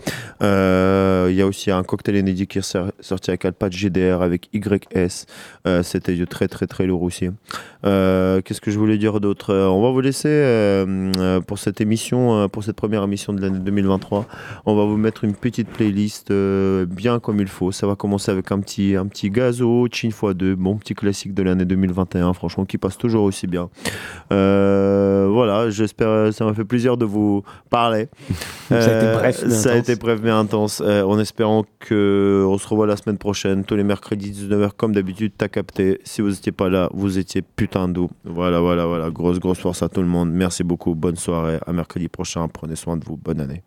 [0.42, 4.22] Euh, Il y a aussi un cocktail inédit qui est sor- sorti avec Alpha GDR
[4.22, 5.26] avec YS.
[5.66, 7.28] Euh, C'était très, très, très lourd aussi.
[7.84, 9.52] Euh, Qu'est-ce que je voulais dire d'autre?
[9.52, 13.58] Euh, On va vous laisser euh, pour cette émission, pour cette première émission de l'année
[13.58, 14.26] 2023.
[14.66, 17.72] On va vous mettre une petite playlist bien comme il faut.
[17.72, 21.42] Ça va commencer avec un petit, un petit gazo, Chin x2, bon petit classique de
[21.42, 23.68] l'année 2021, franchement, qui passe toujours aussi bien.
[24.30, 28.08] Voilà, j'espère, ça m'a fait plaisir de vous parler.
[28.68, 29.88] Ça a été bref, mais ça a intense.
[29.88, 30.80] été bref mais intense.
[30.80, 35.32] En espérant que on se revoit la semaine prochaine, tous les mercredis 19h comme d'habitude.
[35.36, 35.48] T'as
[36.04, 38.10] Si vous n'étiez pas là, vous étiez putain d'eau.
[38.24, 39.10] Voilà, voilà, voilà.
[39.10, 40.30] Grosse, grosse force à tout le monde.
[40.30, 40.94] Merci beaucoup.
[40.94, 41.58] Bonne soirée.
[41.66, 42.48] À mercredi prochain.
[42.48, 43.16] Prenez soin de vous.
[43.16, 43.62] Bonne année.